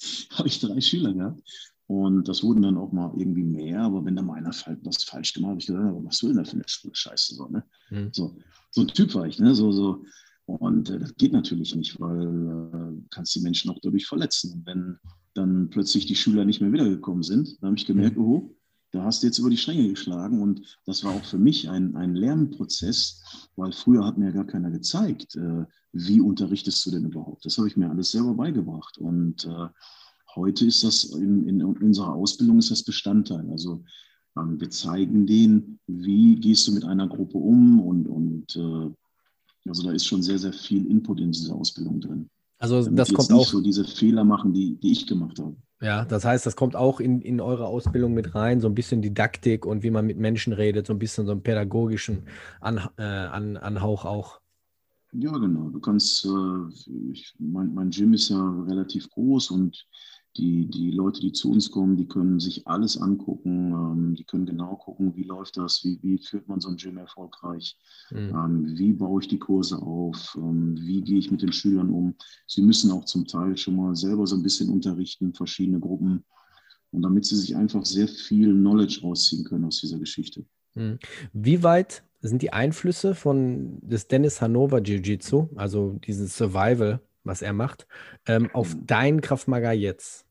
[0.32, 1.42] habe ich drei Schüler gehabt.
[1.86, 5.34] Und das wurden dann auch mal irgendwie mehr, aber wenn da mal einer was falsch
[5.34, 7.34] gemacht hat, habe ich gesagt, was will denn da für eine Scheiße?
[7.34, 7.64] So, ne?
[7.90, 8.10] Mhm.
[8.12, 8.36] so,
[8.70, 9.56] so ein Typ war ich, ne?
[9.56, 10.04] So, so,
[10.46, 12.28] und äh, das geht natürlich nicht, weil
[12.72, 14.52] äh, kannst die Menschen auch dadurch verletzen.
[14.52, 14.98] Und wenn
[15.34, 17.60] dann plötzlich die Schüler nicht mehr wiedergekommen sind.
[17.60, 18.24] Da habe ich gemerkt, mhm.
[18.24, 18.56] oh,
[18.92, 20.42] da hast du jetzt über die Stränge geschlagen.
[20.42, 24.46] Und das war auch für mich ein, ein Lernprozess, weil früher hat mir ja gar
[24.46, 27.44] keiner gezeigt, äh, wie unterrichtest du denn überhaupt.
[27.44, 28.98] Das habe ich mir alles selber beigebracht.
[28.98, 29.68] Und äh,
[30.34, 33.48] heute ist das in, in, unserer Ausbildung ist das Bestandteil.
[33.50, 33.84] Also
[34.36, 38.90] ähm, wir zeigen denen, wie gehst du mit einer Gruppe um und, und äh,
[39.68, 42.30] also da ist schon sehr, sehr viel Input in dieser Ausbildung drin.
[42.60, 43.46] Also Damit das kommt auch.
[43.46, 45.56] so diese Fehler machen, die, die ich gemacht habe.
[45.80, 49.00] Ja, das heißt, das kommt auch in, in eure Ausbildung mit rein, so ein bisschen
[49.00, 52.24] Didaktik und wie man mit Menschen redet, so ein bisschen so einen pädagogischen
[52.60, 54.40] An, äh, An, Anhauch auch.
[55.12, 55.70] Ja, genau.
[55.70, 59.86] Du kannst, äh, ich, mein, mein Gym ist ja relativ groß und
[60.36, 64.46] die, die Leute, die zu uns kommen, die können sich alles angucken, ähm, die können
[64.46, 67.76] genau gucken, wie läuft das, wie, wie führt man so ein Gym erfolgreich,
[68.10, 68.28] mhm.
[68.34, 72.14] ähm, wie baue ich die Kurse auf, ähm, wie gehe ich mit den Schülern um.
[72.46, 76.24] Sie müssen auch zum Teil schon mal selber so ein bisschen unterrichten, verschiedene Gruppen,
[76.92, 80.44] und damit sie sich einfach sehr viel Knowledge rausziehen können aus dieser Geschichte.
[80.74, 80.98] Mhm.
[81.32, 87.52] Wie weit sind die Einflüsse von des Dennis Hannover Jiu-Jitsu, also dieses Survival, was er
[87.52, 87.86] macht,
[88.26, 88.86] ähm, auf mhm.
[88.86, 90.24] dein Kraftmager jetzt?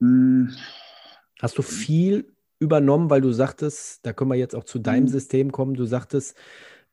[0.00, 0.54] Mhm.
[1.40, 5.08] Hast du viel übernommen, weil du sagtest, da können wir jetzt auch zu deinem mhm.
[5.08, 6.36] System kommen, du sagtest,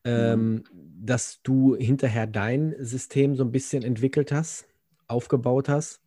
[0.04, 4.66] ähm, dass du hinterher dein System so ein bisschen entwickelt hast,
[5.08, 6.00] aufgebaut hast,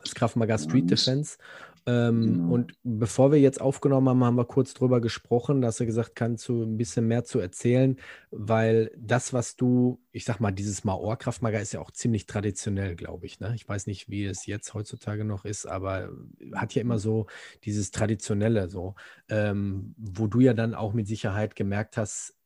[0.00, 1.36] das Kraftmager Street Defense.
[1.84, 2.54] Ähm, genau.
[2.54, 6.48] Und bevor wir jetzt aufgenommen haben, haben wir kurz drüber gesprochen, dass er gesagt kannst
[6.48, 7.96] du ein bisschen mehr zu erzählen,
[8.30, 13.26] weil das, was du, ich sag mal, dieses Maor-Kraftmager ist ja auch ziemlich traditionell, glaube
[13.26, 13.40] ich.
[13.40, 13.52] Ne?
[13.56, 16.10] Ich weiß nicht, wie es jetzt heutzutage noch ist, aber
[16.54, 17.26] hat ja immer so
[17.64, 18.94] dieses Traditionelle, so,
[19.28, 22.36] ähm, wo du ja dann auch mit Sicherheit gemerkt hast,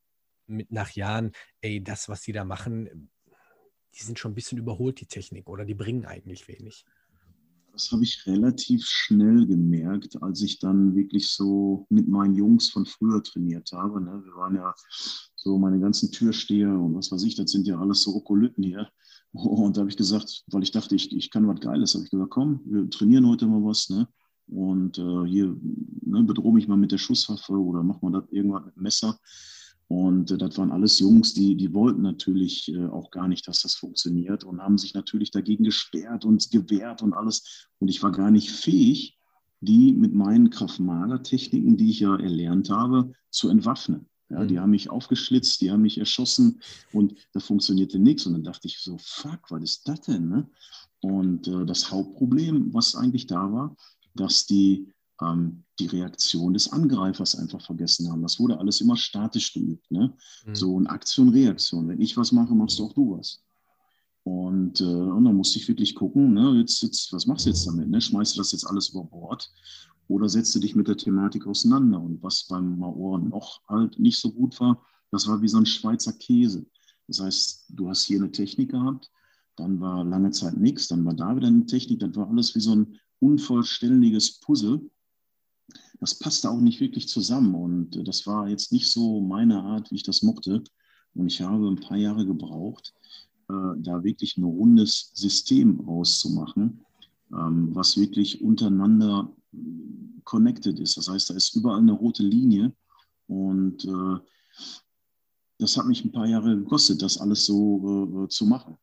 [0.47, 3.11] mit nach Jahren, ey, das, was die da machen,
[3.95, 6.87] die sind schon ein bisschen überholt, die Technik, oder die bringen eigentlich wenig
[7.77, 12.87] das habe ich relativ schnell gemerkt, als ich dann wirklich so mit meinen Jungs von
[12.87, 14.01] früher trainiert habe.
[14.01, 14.23] Ne?
[14.25, 14.75] Wir waren ja
[15.35, 18.89] so meine ganzen Türsteher und was weiß ich, das sind ja alles so Okolyten hier.
[19.33, 22.11] Und da habe ich gesagt, weil ich dachte, ich, ich kann was Geiles, habe ich
[22.11, 23.91] gesagt, komm, wir trainieren heute mal was.
[23.91, 24.09] Ne?
[24.47, 25.55] Und äh, hier
[26.03, 29.19] ne, bedrohe mich mal mit der Schusswaffe oder mach mal das irgendwas mit dem Messer.
[29.89, 33.63] Und äh, das waren alles Jungs, die, die wollten natürlich äh, auch gar nicht, dass
[33.63, 37.69] das funktioniert und haben sich natürlich dagegen gesperrt und gewehrt und alles.
[37.79, 39.17] Und ich war gar nicht fähig,
[39.61, 44.09] die mit meinen Kraftmager-Techniken, die ich ja erlernt habe, zu entwaffnen.
[44.29, 44.49] Ja, mhm.
[44.49, 46.61] Die haben mich aufgeschlitzt, die haben mich erschossen
[46.93, 48.27] und da funktionierte nichts.
[48.27, 50.29] Und dann dachte ich so, fuck, was ist das denn?
[50.29, 50.49] Ne?
[51.01, 53.77] Und äh, das Hauptproblem, was eigentlich da war,
[54.15, 58.23] dass die ähm, die Reaktion des Angreifers einfach vergessen haben.
[58.23, 59.91] Das wurde alles immer statisch geübt.
[59.91, 60.15] Ne?
[60.47, 60.55] Mhm.
[60.55, 61.89] So eine Aktion, Reaktion.
[61.89, 63.43] Wenn ich was mache, machst du auch du was.
[64.25, 67.67] Und, äh, und dann musste ich wirklich gucken, ne, jetzt, jetzt, was machst du jetzt
[67.67, 67.89] damit?
[67.89, 68.01] Ne?
[68.01, 69.53] Schmeißt du das jetzt alles über Bord
[70.09, 72.01] oder setzt du dich mit der Thematik auseinander?
[72.01, 75.67] Und was beim Maor noch halt nicht so gut war, das war wie so ein
[75.67, 76.67] Schweizer Käse.
[77.07, 79.13] Das heißt, du hast hier eine Technik gehabt,
[79.55, 82.61] dann war lange Zeit nichts, dann war da wieder eine Technik, dann war alles wie
[82.61, 84.81] so ein unvollständiges Puzzle
[86.01, 87.55] das passte auch nicht wirklich zusammen.
[87.55, 90.63] Und äh, das war jetzt nicht so meine Art, wie ich das mochte.
[91.15, 92.95] Und ich habe ein paar Jahre gebraucht,
[93.49, 96.85] äh, da wirklich ein rundes System rauszumachen,
[97.33, 99.35] ähm, was wirklich untereinander
[100.25, 100.97] connected ist.
[100.97, 102.75] Das heißt, da ist überall eine rote Linie.
[103.27, 104.19] Und äh,
[105.59, 108.77] das hat mich ein paar Jahre gekostet, das alles so zu machen.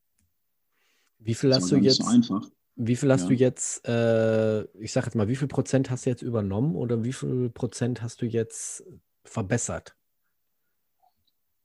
[1.19, 1.97] Wie viel hast du jetzt?
[1.97, 2.49] So einfach.
[2.75, 3.27] Wie viel hast ja.
[3.27, 7.03] du jetzt, äh, ich sage jetzt mal, wie viel Prozent hast du jetzt übernommen oder
[7.03, 8.83] wie viel Prozent hast du jetzt
[9.23, 9.95] verbessert?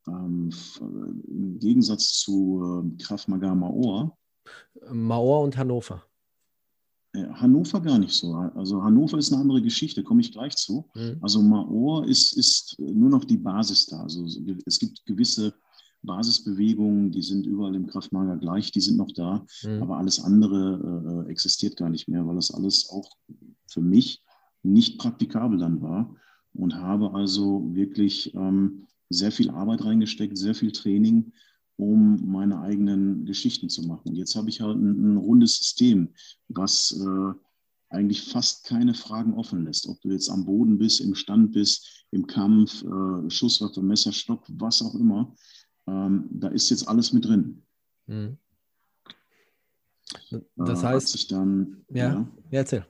[0.06, 0.50] Ähm,
[0.80, 4.16] Im Gegensatz zu äh, Krav Maga Maor.
[4.90, 6.04] Maor und Hannover.
[7.14, 8.34] Hannover gar nicht so.
[8.34, 10.88] Also Hannover ist eine andere Geschichte, komme ich gleich zu.
[10.94, 11.18] Mhm.
[11.20, 14.02] Also Maor ist, ist nur noch die Basis da.
[14.02, 14.26] Also
[14.66, 15.54] es gibt gewisse
[16.03, 19.82] Basisbewegungen, die sind überall im Kraftmager gleich, die sind noch da, mhm.
[19.82, 23.11] aber alles andere äh, existiert gar nicht mehr, weil das alles auch
[23.66, 24.22] für mich
[24.62, 26.14] nicht praktikabel dann war
[26.55, 31.32] und habe also wirklich ähm, sehr viel Arbeit reingesteckt, sehr viel Training,
[31.76, 34.11] um meine eigenen Geschichten zu machen.
[34.11, 36.09] Und jetzt habe ich halt ein, ein rundes System,
[36.49, 37.32] was äh,
[37.90, 39.88] eigentlich fast keine Fragen offen lässt.
[39.88, 44.44] Ob du jetzt am Boden bist, im Stand bist, im Kampf, äh, Schusswaffe, Messer, Stock,
[44.49, 45.34] was auch immer.
[45.89, 47.62] Ähm, da ist jetzt alles mit drin.
[48.07, 48.36] Mhm.
[50.57, 52.86] Das äh, heißt, ich dann, ja, ja, ja erzähl.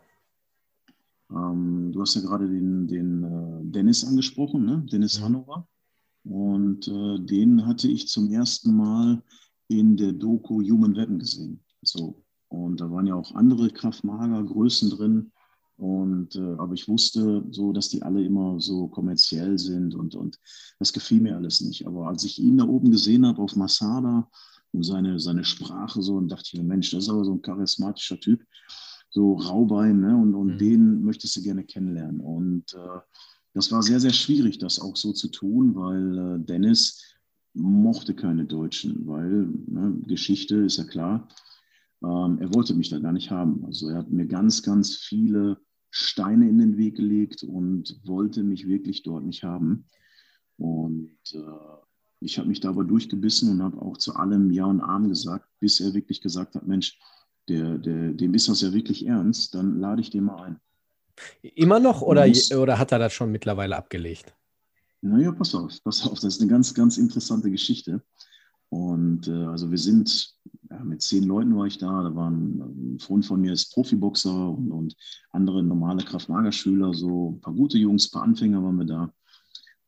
[1.31, 4.85] Ähm, du hast ja gerade den, den äh, Dennis angesprochen, ne?
[4.91, 5.25] Dennis mhm.
[5.25, 5.69] Hannover.
[6.25, 9.23] Und äh, den hatte ich zum ersten Mal
[9.69, 11.63] in der Doku Human Weapon gesehen.
[11.83, 12.25] So.
[12.49, 15.33] Und da waren ja auch andere Kraftmager-Größen drin.
[15.79, 20.39] Und, äh, aber ich wusste so, dass die alle immer so kommerziell sind und, und
[20.81, 21.87] das gefiel mir alles nicht.
[21.87, 24.29] Aber als ich ihn da oben gesehen habe auf Masada
[24.73, 27.43] und seine, seine Sprache so, und dachte ich mir, Mensch, das ist aber so ein
[27.43, 28.43] charismatischer Typ,
[29.09, 30.17] so Raubein, ne?
[30.17, 30.59] und, und mhm.
[30.59, 32.21] den möchtest du gerne kennenlernen.
[32.21, 33.01] Und äh,
[33.55, 37.05] das war sehr, sehr schwierig, das auch so zu tun, weil äh, Dennis
[37.55, 41.29] mochte keine Deutschen, weil ne, Geschichte ist ja klar.
[42.03, 43.65] Ähm, er wollte mich da gar nicht haben.
[43.65, 45.59] Also er hat mir ganz, ganz viele
[45.91, 49.87] Steine in den Weg gelegt und wollte mich wirklich dort nicht haben.
[50.57, 51.39] Und äh,
[52.21, 55.49] ich habe mich da aber durchgebissen und habe auch zu allem Ja und Arm gesagt,
[55.61, 56.99] bis er wirklich gesagt hat, Mensch,
[57.49, 60.61] der, der, dem ist das ja wirklich ernst, dann lade ich den mal ein.
[61.43, 62.27] Immer noch oder,
[62.57, 64.35] oder hat er das schon mittlerweile abgelegt?
[65.01, 68.03] Naja, pass auf, pass auf, das ist eine ganz, ganz interessante Geschichte.
[68.71, 70.35] Und äh, also wir sind,
[70.71, 74.51] ja, mit zehn Leuten war ich da, da waren ein Freund von mir ist Profiboxer
[74.51, 74.97] und, und
[75.31, 79.13] andere normale Kraftmagerschüler, so ein paar gute Jungs, ein paar Anfänger waren wir da.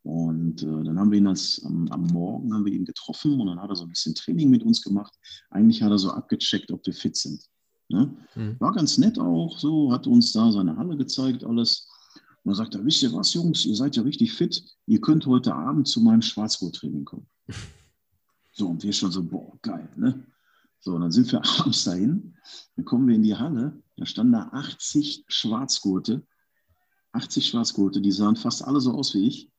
[0.02, 3.48] Und äh, dann haben wir ihn als, am, am, Morgen haben wir ihn getroffen und
[3.48, 5.12] dann hat er so ein bisschen Training mit uns gemacht.
[5.50, 7.44] Eigentlich hat er so abgecheckt, ob wir fit sind.
[7.88, 8.16] Ne?
[8.34, 8.56] Mhm.
[8.60, 11.86] War ganz nett auch, so, hat uns da seine Halle gezeigt, alles.
[12.42, 15.26] Und dann sagt er, wisst ihr was, Jungs, ihr seid ja richtig fit, ihr könnt
[15.26, 17.26] heute Abend zu meinem Schwarzgurt-Training kommen.
[18.52, 20.26] So, und wir schon so, boah, geil, ne?
[20.80, 22.34] So, und dann sind wir abends dahin,
[22.76, 26.26] dann kommen wir in die Halle, da standen da 80 Schwarzgurte,
[27.12, 29.50] 80 Schwarzgurte, die sahen fast alle so aus wie ich,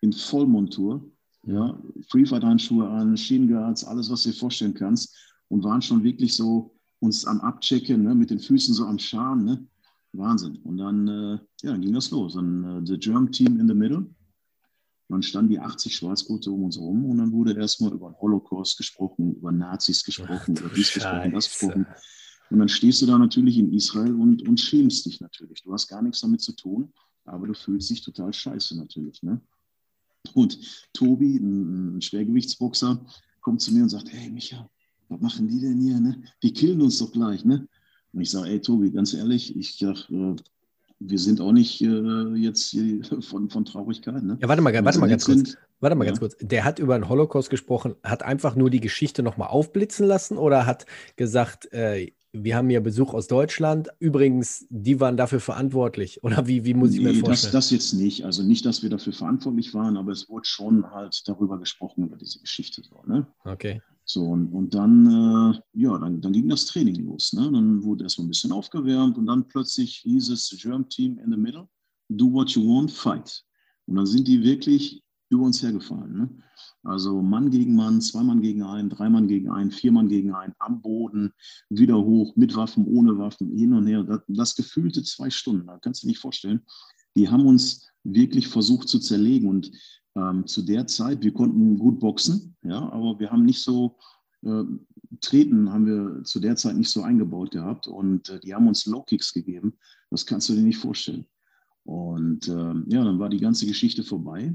[0.00, 1.10] in Vollmontur,
[1.44, 5.16] ja, Freefight-Handschuhe an, Schienenguards, alles, was du dir vorstellen kannst,
[5.48, 9.44] und waren schon wirklich so uns am Abchecken, ne, mit den Füßen so am Scharen,
[9.44, 9.66] ne?
[10.12, 10.56] Wahnsinn.
[10.64, 12.34] Und dann, äh, ja, dann ging das los.
[12.34, 14.06] Dann äh, the German Team in the middle,
[15.10, 18.76] dann standen die 80 Schwarzgurte um uns herum und dann wurde erstmal über den Holocaust
[18.76, 21.86] gesprochen, über Nazis gesprochen, über dies gesprochen, das gesprochen.
[22.50, 25.62] Und dann stehst du da natürlich in Israel und, und schämst dich natürlich.
[25.62, 26.92] Du hast gar nichts damit zu tun,
[27.24, 29.22] aber du fühlst dich total scheiße natürlich.
[29.22, 29.40] Ne?
[30.34, 30.58] Und
[30.92, 33.04] Tobi, ein, Schwergewichtsboxer,
[33.40, 34.68] kommt zu mir und sagt, hey Micha,
[35.08, 36.00] was machen die denn hier?
[36.00, 36.22] Ne?
[36.42, 37.44] Die killen uns doch gleich.
[37.44, 37.68] Ne?
[38.12, 40.36] Und ich sage, ey Tobi, ganz ehrlich, ich sag, äh,
[41.00, 42.76] wir sind auch nicht äh, jetzt
[43.22, 44.22] von, von Traurigkeit.
[44.22, 44.38] Ne?
[44.40, 45.56] Ja, warte mal, warte mal ganz sind, kurz.
[45.80, 46.10] Warte mal ja.
[46.10, 46.36] ganz kurz.
[46.40, 50.66] Der hat über den Holocaust gesprochen, hat einfach nur die Geschichte nochmal aufblitzen lassen oder
[50.66, 50.84] hat
[51.16, 53.88] gesagt, äh, wir haben ja Besuch aus Deutschland.
[53.98, 56.22] Übrigens, die waren dafür verantwortlich.
[56.22, 57.52] Oder wie, wie muss ich mir vorstellen?
[57.52, 58.24] Das, das jetzt nicht.
[58.24, 62.16] Also nicht, dass wir dafür verantwortlich waren, aber es wurde schon halt darüber gesprochen, über
[62.16, 62.82] diese Geschichte.
[62.82, 63.26] So, ne?
[63.44, 63.82] Okay.
[64.12, 67.32] So, und, und dann, äh, ja, dann, dann ging das Training los.
[67.32, 67.48] Ne?
[67.52, 71.36] Dann wurde erstmal ein bisschen aufgewärmt und dann plötzlich hieß es German Team in the
[71.36, 71.68] middle,
[72.08, 73.40] do what you want, fight.
[73.86, 76.12] Und dann sind die wirklich über uns hergefallen.
[76.12, 76.28] Ne?
[76.82, 80.34] Also Mann gegen Mann, zwei Mann gegen einen, drei Mann gegen einen, vier Mann gegen
[80.34, 81.32] einen, am Boden,
[81.68, 84.02] wieder hoch, mit Waffen, ohne Waffen, hin und her.
[84.02, 86.62] Das, das gefühlte zwei Stunden, da kannst du dir nicht vorstellen.
[87.16, 89.48] Die haben uns wirklich versucht zu zerlegen.
[89.48, 89.70] Und
[90.16, 93.96] ähm, zu der Zeit, wir konnten gut boxen, ja, aber wir haben nicht so,
[94.42, 94.64] äh,
[95.20, 98.86] Treten haben wir zu der Zeit nicht so eingebaut gehabt und äh, die haben uns
[98.86, 99.74] Low Kicks gegeben.
[100.10, 101.26] Das kannst du dir nicht vorstellen.
[101.84, 104.54] Und äh, ja, dann war die ganze Geschichte vorbei.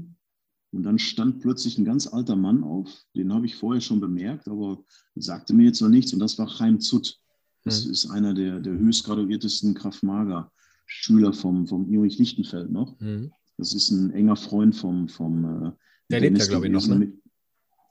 [0.72, 4.48] Und dann stand plötzlich ein ganz alter Mann auf, den habe ich vorher schon bemerkt,
[4.48, 4.84] aber
[5.14, 6.12] sagte mir jetzt noch nichts.
[6.12, 7.18] Und das war Chaim Zutt.
[7.64, 7.92] Das mhm.
[7.92, 12.98] ist einer der, der höchst graduiertesten Kraftmager-Schüler vom, vom Erich Lichtenfeld noch.
[13.00, 13.32] Mhm.
[13.58, 15.08] Das ist ein enger Freund vom.
[15.08, 15.72] vom äh,
[16.10, 16.86] der lebt ja, glaube ich, noch.
[16.86, 17.12] Ne?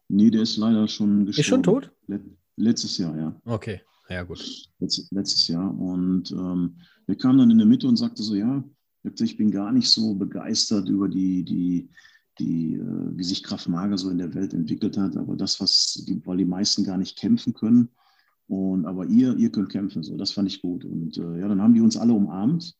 [0.07, 1.39] Nee, der ist leider schon gestorben.
[1.39, 1.91] Ist schon tot?
[2.57, 3.41] Letztes Jahr, ja.
[3.45, 4.70] Okay, ja gut.
[4.80, 5.78] Letz, letztes Jahr.
[5.78, 6.76] Und ähm,
[7.07, 8.63] der kam dann in der Mitte und sagte so, ja,
[9.03, 11.89] ich bin gar nicht so begeistert über die, die,
[12.39, 16.03] die, äh, wie sich Kraft Mager so in der Welt entwickelt hat, aber das, was,
[16.07, 17.89] die, weil die meisten gar nicht kämpfen können.
[18.47, 20.86] Und aber ihr, ihr könnt kämpfen, so, das fand ich gut.
[20.86, 22.76] Und äh, ja, dann haben die uns alle umarmt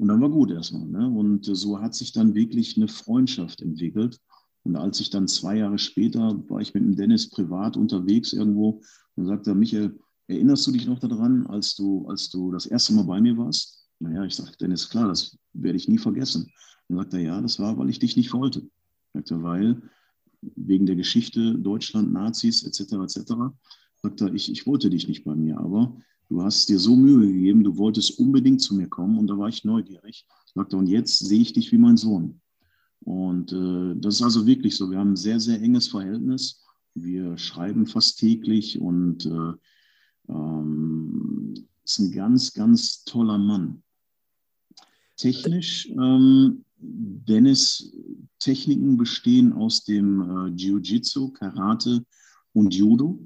[0.00, 0.86] und dann war gut erstmal.
[0.86, 1.06] Ne?
[1.10, 4.18] Und äh, so hat sich dann wirklich eine Freundschaft entwickelt.
[4.62, 8.80] Und als ich dann zwei Jahre später war ich mit dem Dennis privat unterwegs irgendwo
[9.16, 13.04] und sagte, Michael, erinnerst du dich noch daran, als du, als du das erste Mal
[13.04, 13.88] bei mir warst?
[13.98, 16.50] Naja, ich sagte, Dennis, klar, das werde ich nie vergessen.
[16.88, 18.66] Dann sagte er, ja, das war, weil ich dich nicht wollte.
[19.12, 19.82] Sagte, weil
[20.40, 22.92] wegen der Geschichte Deutschland, Nazis etc.
[23.02, 23.32] etc.
[24.02, 25.94] Sagte er, ich, ich wollte dich nicht bei mir, aber
[26.30, 29.48] du hast dir so Mühe gegeben, du wolltest unbedingt zu mir kommen und da war
[29.48, 30.26] ich neugierig.
[30.54, 32.40] Sagte, und jetzt sehe ich dich wie mein Sohn.
[33.00, 34.90] Und äh, das ist also wirklich so.
[34.90, 36.62] Wir haben ein sehr, sehr enges Verhältnis.
[36.94, 39.52] Wir schreiben fast täglich und äh,
[40.28, 41.54] ähm,
[41.84, 43.82] ist ein ganz, ganz toller Mann.
[45.16, 47.92] Technisch, ähm, Dennis,
[48.38, 52.04] Techniken bestehen aus dem äh, Jiu-Jitsu, Karate
[52.52, 53.18] und Judo.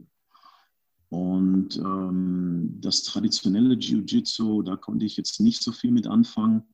[1.14, 6.64] Und ähm, das traditionelle Jiu-Jitsu, da konnte ich jetzt nicht so viel mit anfangen.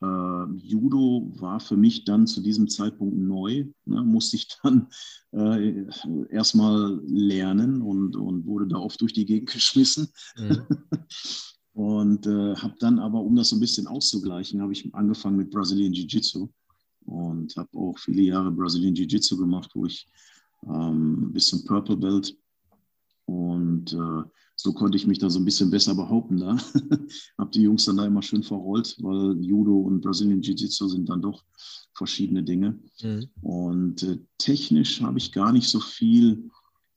[0.00, 4.88] Äh, Judo war für mich dann zu diesem Zeitpunkt neu, ne, musste ich dann
[5.32, 5.84] äh,
[6.30, 10.08] erstmal lernen und, und wurde da oft durch die Gegend geschmissen.
[10.38, 10.62] Mhm.
[11.74, 15.50] und äh, habe dann aber, um das so ein bisschen auszugleichen, habe ich angefangen mit
[15.50, 16.48] Brazilian Jiu-Jitsu
[17.04, 20.08] und habe auch viele Jahre Brazilian Jiu-Jitsu gemacht, wo ich
[20.66, 22.34] ähm, bis zum Purple Belt
[23.26, 24.22] und äh,
[24.56, 26.56] so konnte ich mich da so ein bisschen besser behaupten da.
[27.38, 31.22] habe die Jungs dann da immer schön verrollt, weil Judo und Brazilian Jiu-Jitsu sind dann
[31.22, 31.44] doch
[31.94, 32.78] verschiedene Dinge.
[33.02, 33.28] Mhm.
[33.40, 36.50] Und äh, technisch habe ich gar nicht so viel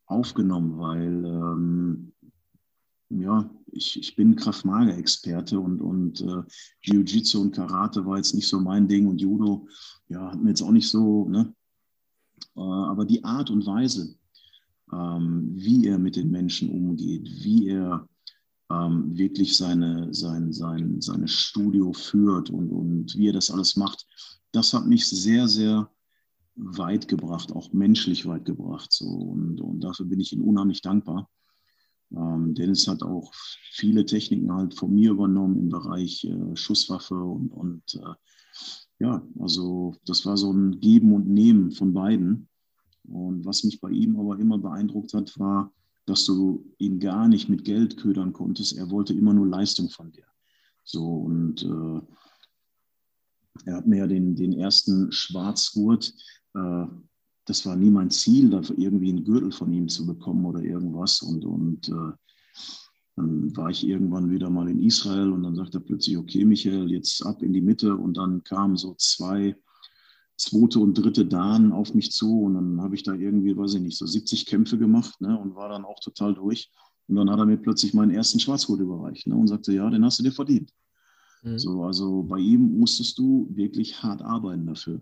[0.06, 2.14] aufgenommen, weil ähm,
[3.10, 6.44] ja, ich, ich bin Kraftmager-Experte und, und äh,
[6.82, 9.68] Jiu-Jitsu und Karate war jetzt nicht so mein Ding und Judo,
[10.10, 11.54] ja, hat mir jetzt auch nicht so, ne?
[12.56, 14.16] Äh, aber die Art und Weise,
[14.90, 18.08] wie er mit den Menschen umgeht, wie er
[18.72, 24.06] ähm, wirklich seine, sein, sein, seine Studio führt und, und wie er das alles macht,
[24.52, 25.92] das hat mich sehr, sehr
[26.56, 28.92] weit gebracht, auch menschlich weit gebracht.
[28.92, 29.06] So.
[29.08, 31.30] Und, und dafür bin ich ihm unheimlich dankbar.
[32.12, 33.32] Ähm, Dennis hat auch
[33.72, 38.14] viele Techniken halt von mir übernommen im Bereich äh, Schusswaffe und, und äh,
[39.00, 42.50] ja, also das war so ein Geben und Nehmen von beiden.
[43.08, 45.72] Und was mich bei ihm aber immer beeindruckt hat, war,
[46.06, 48.78] dass du ihn gar nicht mit Geld ködern konntest.
[48.78, 50.26] Er wollte immer nur Leistung von dir.
[50.84, 52.02] So und äh,
[53.66, 56.14] er hat mir ja den, den ersten Schwarzgurt,
[56.54, 56.86] äh,
[57.46, 61.22] das war nie mein Ziel, dafür irgendwie einen Gürtel von ihm zu bekommen oder irgendwas.
[61.22, 62.12] Und, und äh,
[63.16, 66.92] dann war ich irgendwann wieder mal in Israel und dann sagte er plötzlich, okay, Michael,
[66.92, 67.96] jetzt ab in die Mitte.
[67.96, 69.56] Und dann kamen so zwei
[70.38, 73.82] zweite und dritte Dan auf mich zu und dann habe ich da irgendwie, weiß ich
[73.82, 76.72] nicht, so 70 Kämpfe gemacht ne, und war dann auch total durch.
[77.08, 80.06] Und dann hat er mir plötzlich meinen ersten Schwarzgurt überreicht ne, und sagte, ja, den
[80.06, 80.72] hast du dir verdient.
[81.42, 81.58] Mhm.
[81.58, 85.02] So, also bei ihm musstest du wirklich hart arbeiten dafür.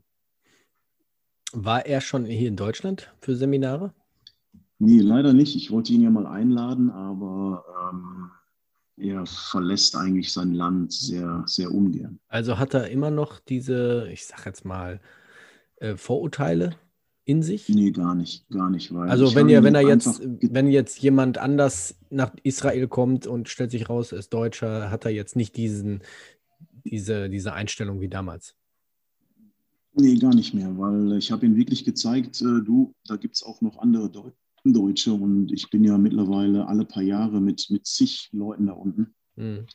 [1.51, 3.93] War er schon hier in Deutschland für Seminare?
[4.79, 5.55] Nee, leider nicht.
[5.55, 8.29] Ich wollte ihn ja mal einladen, aber ähm,
[8.97, 12.19] er verlässt eigentlich sein Land sehr, sehr ungern.
[12.27, 14.99] Also hat er immer noch diese, ich sag jetzt mal,
[15.85, 16.75] äh, Vorurteile
[17.25, 17.69] in sich?
[17.69, 18.91] Nee, gar nicht, gar nicht.
[18.91, 23.71] also wenn ihr, wenn er jetzt, wenn jetzt jemand anders nach Israel kommt und stellt
[23.71, 26.01] sich raus, er ist Deutscher, hat er jetzt nicht diesen,
[26.83, 28.55] diese, diese Einstellung wie damals.
[29.93, 33.43] Nee, gar nicht mehr, weil ich habe ihm wirklich gezeigt, äh, du, da gibt es
[33.43, 34.31] auch noch andere Deu
[34.67, 39.13] Deutsche und ich bin ja mittlerweile alle paar Jahre mit, mit zig Leuten da unten.
[39.35, 39.67] Mhm.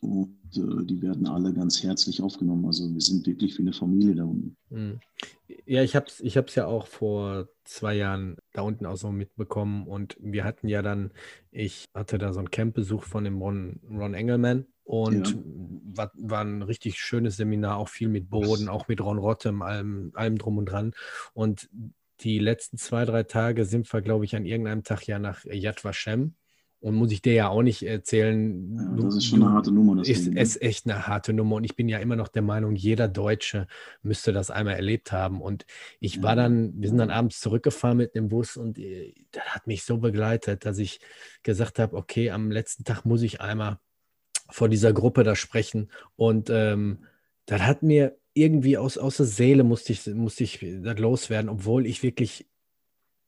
[0.00, 2.66] Und äh, die werden alle ganz herzlich aufgenommen.
[2.66, 4.56] Also wir sind wirklich wie eine Familie da unten.
[4.70, 5.00] Mhm.
[5.64, 9.86] Ja, ich habe es ich ja auch vor zwei Jahren da unten auch so mitbekommen.
[9.86, 11.12] Und wir hatten ja dann,
[11.50, 14.66] ich hatte da so einen Campbesuch von dem Ron, Ron Engelman.
[14.84, 15.36] Und ja.
[15.96, 20.12] war, war, ein richtig schönes Seminar, auch viel mit Boden, auch mit Ron Rottem, allem,
[20.14, 20.94] allem drum und dran.
[21.34, 21.68] Und
[22.20, 25.84] die letzten zwei, drei Tage sind wir, glaube ich, an irgendeinem Tag ja nach Yad
[25.84, 26.34] Vashem
[26.80, 28.76] und muss ich dir ja auch nicht erzählen.
[28.76, 29.96] Ja, das ist schon eine harte Nummer.
[29.96, 31.56] Das ist, ist echt eine harte Nummer.
[31.56, 33.66] Und ich bin ja immer noch der Meinung, jeder Deutsche
[34.02, 35.40] müsste das einmal erlebt haben.
[35.40, 35.66] Und
[36.00, 39.66] ich war dann, wir sind dann abends zurückgefahren mit dem Bus und äh, das hat
[39.66, 41.00] mich so begleitet, dass ich
[41.42, 43.78] gesagt habe, okay, am letzten Tag muss ich einmal
[44.50, 45.90] vor dieser Gruppe da sprechen.
[46.14, 47.04] Und ähm,
[47.46, 51.86] das hat mir irgendwie aus, aus der Seele musste ich, musste ich das loswerden, obwohl
[51.86, 52.46] ich wirklich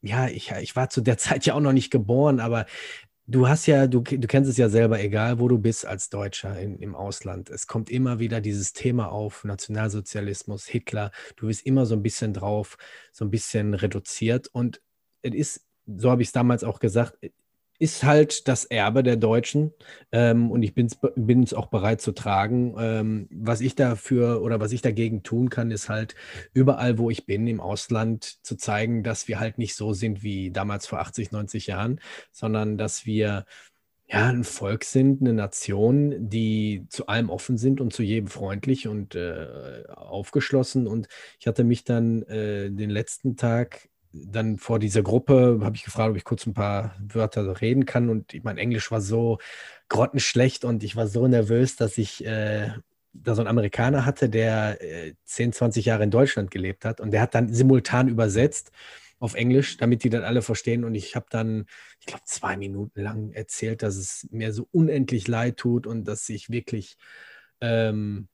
[0.00, 2.66] ja, ich, ich war zu der Zeit ja auch noch nicht geboren, aber
[3.30, 6.58] Du hast ja, du, du kennst es ja selber, egal wo du bist als Deutscher
[6.58, 7.50] in, im Ausland.
[7.50, 11.10] Es kommt immer wieder dieses Thema auf, Nationalsozialismus, Hitler.
[11.36, 12.78] Du bist immer so ein bisschen drauf,
[13.12, 14.48] so ein bisschen reduziert.
[14.48, 14.80] Und
[15.20, 17.18] es ist, so habe ich es damals auch gesagt,
[17.78, 19.72] ist halt das Erbe der Deutschen
[20.12, 20.86] ähm, und ich bin
[21.42, 22.74] es auch bereit zu tragen.
[22.78, 26.14] Ähm, was ich dafür oder was ich dagegen tun kann, ist halt
[26.52, 30.50] überall, wo ich bin, im Ausland zu zeigen, dass wir halt nicht so sind wie
[30.50, 32.00] damals vor 80, 90 Jahren,
[32.32, 33.44] sondern dass wir
[34.10, 38.88] ja, ein Volk sind, eine Nation, die zu allem offen sind und zu jedem freundlich
[38.88, 40.86] und äh, aufgeschlossen.
[40.86, 41.08] Und
[41.38, 46.10] ich hatte mich dann äh, den letzten Tag dann vor dieser Gruppe habe ich gefragt,
[46.10, 48.08] ob ich kurz ein paar Wörter reden kann.
[48.08, 49.38] Und mein Englisch war so
[49.88, 52.70] grottenschlecht und ich war so nervös, dass ich äh,
[53.12, 57.00] da so einen Amerikaner hatte, der äh, 10, 20 Jahre in Deutschland gelebt hat.
[57.00, 58.72] Und der hat dann simultan übersetzt
[59.18, 60.84] auf Englisch, damit die dann alle verstehen.
[60.84, 61.66] Und ich habe dann,
[62.00, 66.28] ich glaube, zwei Minuten lang erzählt, dass es mir so unendlich leid tut und dass
[66.28, 66.96] ich wirklich
[67.60, 68.28] ähm,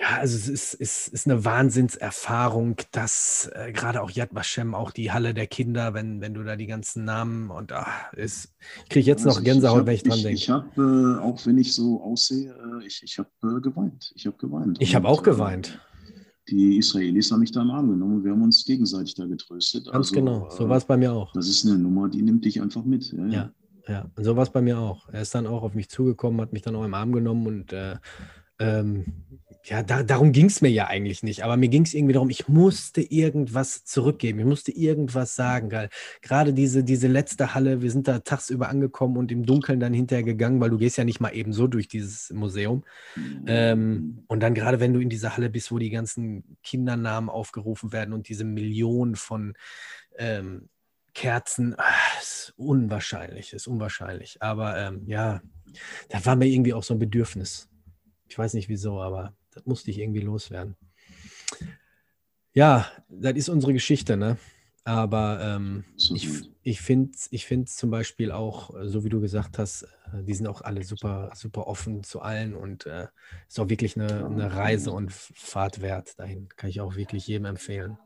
[0.00, 4.92] ja, also es ist, ist, ist eine Wahnsinnserfahrung, dass äh, gerade auch Yad Vashem, auch
[4.92, 8.90] die Halle der Kinder, wenn, wenn du da die ganzen Namen und ach, ist, ich
[8.90, 10.38] kriege jetzt also noch Gänsehaut, ich, wenn ich dran ich, denke.
[10.38, 14.12] Ich habe, äh, auch wenn ich so aussehe, äh, ich, ich habe äh, geweint.
[14.14, 14.76] Ich habe geweint.
[14.80, 15.80] Ich habe auch äh, geweint.
[16.48, 19.86] Die Israelis haben mich da im Arm genommen und wir haben uns gegenseitig da getröstet.
[19.86, 21.32] Ganz also, genau, so war es bei mir auch.
[21.32, 23.12] Das ist eine Nummer, die nimmt dich einfach mit.
[23.12, 23.52] Ja, ja.
[23.88, 24.10] ja.
[24.14, 25.08] Und so war es bei mir auch.
[25.08, 27.74] Er ist dann auch auf mich zugekommen, hat mich dann auch im Arm genommen und
[28.60, 29.04] ähm,
[29.64, 32.30] ja, da, darum ging es mir ja eigentlich nicht, aber mir ging es irgendwie darum,
[32.30, 35.68] ich musste irgendwas zurückgeben, ich musste irgendwas sagen.
[36.22, 40.24] Gerade diese, diese letzte Halle, wir sind da tagsüber angekommen und im Dunkeln dann hinterher
[40.24, 42.84] gegangen, weil du gehst ja nicht mal eben so durch dieses Museum.
[43.46, 47.92] Ähm, und dann gerade, wenn du in dieser Halle bist, wo die ganzen Kindernamen aufgerufen
[47.92, 49.54] werden und diese Millionen von
[50.16, 50.68] ähm,
[51.14, 54.40] Kerzen, ach, ist unwahrscheinlich, ist unwahrscheinlich.
[54.40, 55.42] Aber ähm, ja,
[56.08, 57.68] da war mir irgendwie auch so ein Bedürfnis.
[58.28, 60.76] Ich weiß nicht wieso, aber das musste ich irgendwie loswerden.
[62.52, 64.36] Ja, das ist unsere Geschichte, ne?
[64.84, 66.30] Aber ähm, ich,
[66.62, 70.46] ich finde ich find zum Beispiel auch, so wie du gesagt hast, äh, die sind
[70.46, 73.08] auch alle super, super offen zu allen und äh,
[73.48, 76.48] ist auch wirklich eine, eine Reise und Fahrt wert dahin.
[76.56, 77.98] Kann ich auch wirklich jedem empfehlen.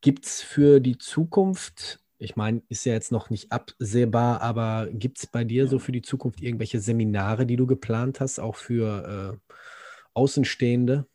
[0.00, 5.18] Gibt es für die Zukunft, ich meine, ist ja jetzt noch nicht absehbar, aber gibt
[5.18, 9.38] es bei dir so für die Zukunft irgendwelche Seminare, die du geplant hast, auch für
[9.48, 9.54] äh,
[10.18, 11.06] Außenstehende.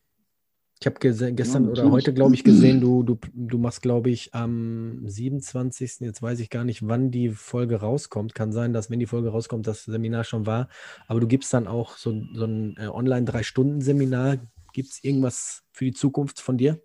[0.80, 4.34] Ich habe gestern ja, oder heute, glaube ich, gesehen, du, du, du machst, glaube ich,
[4.34, 6.00] am 27.
[6.00, 8.34] Jetzt weiß ich gar nicht, wann die Folge rauskommt.
[8.34, 10.70] Kann sein, dass, wenn die Folge rauskommt, das Seminar schon war.
[11.08, 14.38] Aber du gibst dann auch so, so ein äh, Online-Drei-Stunden-Seminar.
[14.74, 16.82] Gibt es irgendwas für die Zukunft von dir?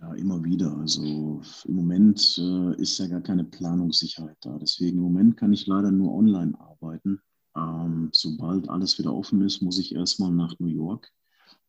[0.00, 0.76] Ja, immer wieder.
[0.76, 4.56] Also im Moment äh, ist ja gar keine Planungssicherheit da.
[4.58, 7.20] Deswegen im Moment kann ich leider nur online arbeiten.
[7.58, 11.10] Ähm, sobald alles wieder offen ist, muss ich erstmal nach New York.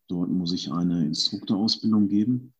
[0.08, 2.54] Dort muss ich eine Instruktorausbildung geben.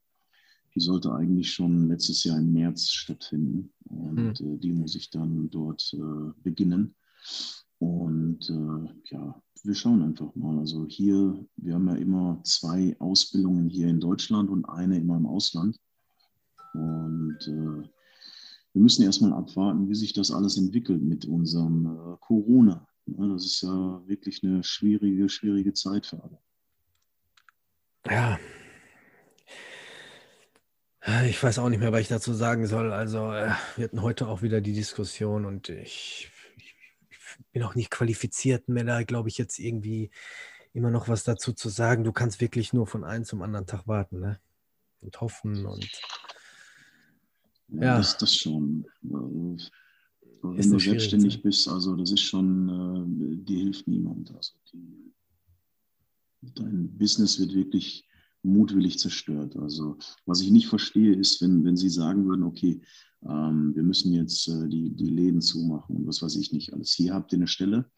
[0.74, 3.72] Die sollte eigentlich schon letztes Jahr im März stattfinden.
[3.84, 4.54] Und mhm.
[4.54, 6.94] äh, die muss ich dann dort äh, beginnen.
[7.78, 10.58] Und äh, ja, wir schauen einfach mal.
[10.58, 15.26] Also hier, wir haben ja immer zwei Ausbildungen hier in Deutschland und eine immer im
[15.26, 15.78] Ausland.
[16.72, 17.88] Und äh,
[18.72, 22.86] wir müssen erstmal abwarten, wie sich das alles entwickelt mit unserem äh, Corona.
[23.16, 26.38] Das ist ja wirklich eine schwierige, schwierige Zeit für alle.
[28.08, 28.38] Ja.
[31.26, 32.92] Ich weiß auch nicht mehr, was ich dazu sagen soll.
[32.92, 36.74] Also, äh, wir hatten heute auch wieder die Diskussion und ich, ich,
[37.08, 37.18] ich
[37.52, 40.10] bin auch nicht qualifiziert mehr, da glaube ich jetzt irgendwie
[40.72, 42.04] immer noch was dazu zu sagen.
[42.04, 44.40] Du kannst wirklich nur von einem zum anderen Tag warten ne?
[45.00, 45.90] und hoffen und.
[47.68, 47.96] Ja, ja.
[47.98, 48.86] Das, das schon.
[49.04, 49.62] Äh,
[50.42, 51.42] wenn du selbstständig Zeit.
[51.42, 54.34] bist, also das ist schon, äh, dir hilft niemand.
[54.34, 55.12] Also die,
[56.54, 58.08] dein Business wird wirklich
[58.42, 59.56] mutwillig zerstört.
[59.56, 62.80] Also was ich nicht verstehe, ist, wenn, wenn sie sagen würden, okay,
[63.22, 66.92] ähm, wir müssen jetzt äh, die, die Läden zumachen und was weiß ich nicht alles.
[66.92, 67.90] Hier habt ihr eine Stelle,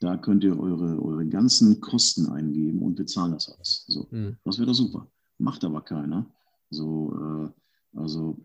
[0.00, 3.84] da könnt ihr eure, eure ganzen Kosten eingeben und bezahlen das alles.
[3.88, 4.36] So, mhm.
[4.44, 5.10] Das wäre doch super.
[5.38, 6.30] Macht aber keiner.
[6.70, 8.38] So, äh, also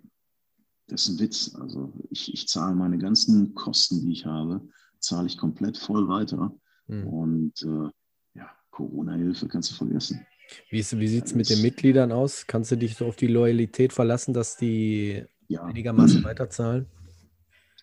[0.89, 1.55] das ist ein Witz.
[1.55, 4.61] Also ich, ich zahle meine ganzen Kosten, die ich habe,
[4.99, 6.53] zahle ich komplett voll weiter.
[6.87, 7.07] Mhm.
[7.07, 7.89] Und äh,
[8.37, 10.25] ja, Corona-Hilfe kannst du vergessen.
[10.69, 12.47] Wie, wie sieht es mit den Mitgliedern aus?
[12.47, 15.63] Kannst du dich so auf die Loyalität verlassen, dass die ja.
[15.63, 16.87] einigermaßen weiterzahlen?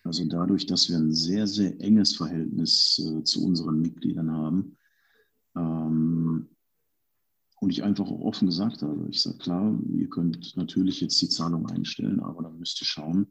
[0.03, 4.77] Also dadurch, dass wir ein sehr, sehr enges Verhältnis äh, zu unseren Mitgliedern haben,
[5.55, 6.49] ähm,
[7.59, 11.29] und ich einfach auch offen gesagt habe, ich sage, klar, ihr könnt natürlich jetzt die
[11.29, 13.27] Zahlung einstellen, aber dann müsst ihr schauen,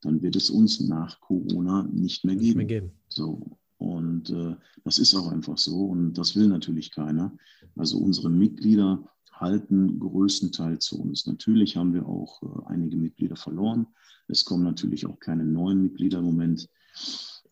[0.00, 2.46] dann wird es uns nach Corona nicht mehr geben.
[2.46, 2.92] Nicht mehr geben.
[3.08, 3.58] So.
[3.78, 4.54] Und äh,
[4.84, 7.36] das ist auch einfach so und das will natürlich keiner.
[7.76, 11.26] Also unsere Mitglieder halten größtenteils zu uns.
[11.26, 13.86] Natürlich haben wir auch äh, einige Mitglieder verloren.
[14.28, 16.68] Es kommen natürlich auch keine neuen Mitglieder im Moment.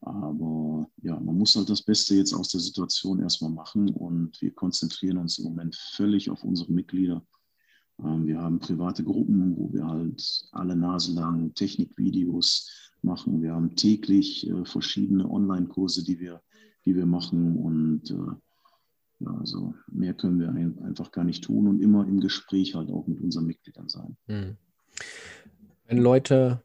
[0.03, 4.53] Aber ja, man muss halt das Beste jetzt aus der Situation erstmal machen und wir
[4.53, 7.25] konzentrieren uns im Moment völlig auf unsere Mitglieder.
[8.03, 13.43] Ähm, wir haben private Gruppen, wo wir halt alle Nase lang Technikvideos machen.
[13.43, 16.43] Wir haben täglich äh, verschiedene Online-Kurse, die wir,
[16.85, 20.49] die wir machen und äh, ja, also mehr können wir
[20.85, 24.17] einfach gar nicht tun und immer im Gespräch halt auch mit unseren Mitgliedern sein.
[24.27, 24.57] Hm.
[25.87, 26.61] Wenn Leute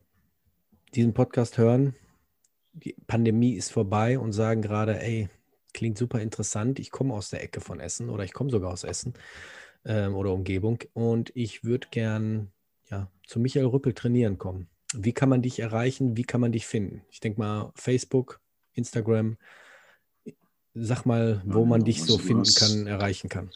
[0.96, 1.94] diesen Podcast hören,
[2.84, 5.30] die Pandemie ist vorbei und sagen gerade, ey,
[5.74, 8.84] klingt super interessant, ich komme aus der Ecke von Essen oder ich komme sogar aus
[8.84, 9.14] Essen
[9.86, 12.52] ähm, oder Umgebung und ich würde gern
[12.90, 14.68] ja, zu Michael Rüppel trainieren kommen.
[14.94, 16.16] Wie kann man dich erreichen?
[16.16, 17.02] Wie kann man dich finden?
[17.12, 18.40] Ich denke mal Facebook,
[18.74, 19.38] Instagram.
[20.74, 23.50] Sag mal, wo ja, man dich so finden hast, kann, erreichen kann.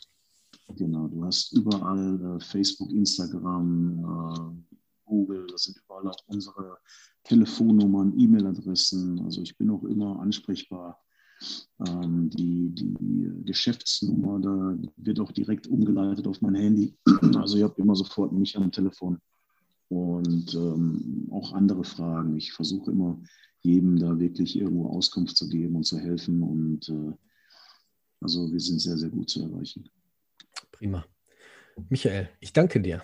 [0.75, 4.70] Genau, du hast überall äh, Facebook, Instagram, äh,
[5.11, 6.77] Google, da sind überall auch unsere
[7.25, 9.19] Telefonnummern, E-Mail-Adressen.
[9.25, 10.99] Also ich bin auch immer ansprechbar.
[11.85, 16.95] Ähm, die, die Geschäftsnummer, da wird auch direkt umgeleitet auf mein Handy.
[17.35, 19.19] Also ich habe immer sofort mich am Telefon
[19.89, 22.37] und ähm, auch andere Fragen.
[22.37, 23.19] Ich versuche immer
[23.61, 26.41] jedem da wirklich irgendwo Auskunft zu geben und zu helfen.
[26.41, 27.13] Und äh,
[28.21, 29.89] also wir sind sehr, sehr gut zu erreichen.
[30.71, 31.03] Prima.
[31.89, 33.03] Michael, ich danke dir.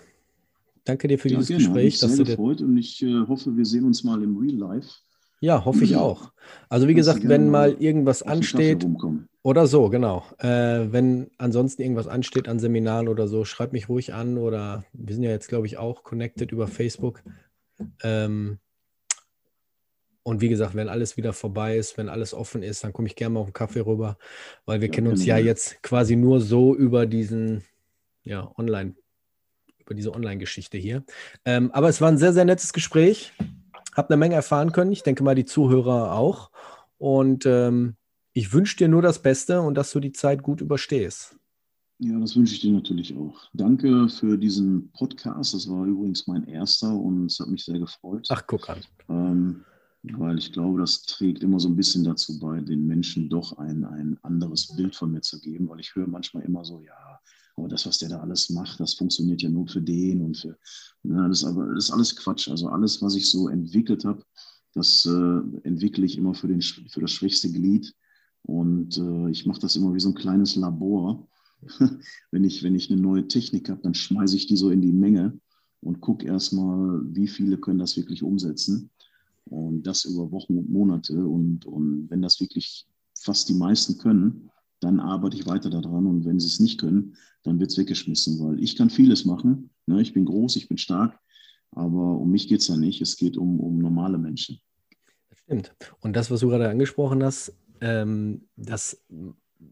[0.88, 1.64] Danke dir für ja, dieses gerne.
[1.64, 2.02] Gespräch.
[2.02, 4.88] Hat mich sehr gefreut und ich äh, hoffe, wir sehen uns mal im Real Life.
[5.40, 6.32] Ja, hoffe ich auch.
[6.70, 8.86] Also wie gesagt, wenn mal irgendwas ansteht
[9.42, 10.24] oder so, genau.
[10.38, 15.14] Äh, wenn ansonsten irgendwas ansteht an Seminaren oder so, schreib mich ruhig an oder wir
[15.14, 17.22] sind ja jetzt, glaube ich, auch connected über Facebook.
[18.02, 18.58] Ähm,
[20.22, 23.14] und wie gesagt, wenn alles wieder vorbei ist, wenn alles offen ist, dann komme ich
[23.14, 24.16] gerne mal auf einen Kaffee rüber,
[24.64, 27.62] weil wir ja, kennen uns ja jetzt quasi nur so über diesen
[28.24, 28.94] ja, Online-
[29.88, 31.02] über diese Online-Geschichte hier.
[31.44, 33.32] Ähm, aber es war ein sehr, sehr nettes Gespräch.
[33.94, 34.92] Hab eine Menge erfahren können.
[34.92, 36.50] Ich denke mal, die Zuhörer auch.
[36.98, 37.96] Und ähm,
[38.34, 41.36] ich wünsche dir nur das Beste und dass du die Zeit gut überstehst.
[42.00, 43.48] Ja, das wünsche ich dir natürlich auch.
[43.54, 45.54] Danke für diesen Podcast.
[45.54, 48.28] Das war übrigens mein erster und es hat mich sehr gefreut.
[48.30, 48.80] Ach, guck an.
[49.08, 49.64] Ähm,
[50.02, 53.84] weil ich glaube, das trägt immer so ein bisschen dazu bei, den Menschen doch ein,
[53.84, 57.07] ein anderes Bild von mir zu geben, weil ich höre manchmal immer so, ja,
[57.58, 60.56] aber das, was der da alles macht, das funktioniert ja nur für den und für,
[61.02, 62.48] na, das, aber, das ist alles Quatsch.
[62.48, 64.22] Also alles, was ich so entwickelt habe,
[64.74, 67.94] das äh, entwickle ich immer für, den, für das schwächste Glied.
[68.42, 71.28] Und äh, ich mache das immer wie so ein kleines Labor.
[72.30, 74.92] wenn, ich, wenn ich eine neue Technik habe, dann schmeiße ich die so in die
[74.92, 75.38] Menge
[75.80, 78.90] und gucke erstmal, wie viele können das wirklich umsetzen.
[79.46, 81.26] Und das über Wochen und Monate.
[81.26, 84.50] Und, und wenn das wirklich fast die meisten können,
[84.80, 86.06] dann arbeite ich weiter daran.
[86.06, 89.70] Und wenn sie es nicht können, dann wird es weggeschmissen, weil ich kann vieles machen.
[89.86, 90.00] Ne?
[90.02, 91.18] Ich bin groß, ich bin stark,
[91.72, 93.00] aber um mich geht es ja nicht.
[93.00, 94.60] Es geht um, um normale Menschen.
[95.28, 95.74] Das stimmt.
[96.00, 99.02] Und das, was du gerade angesprochen hast, ähm, das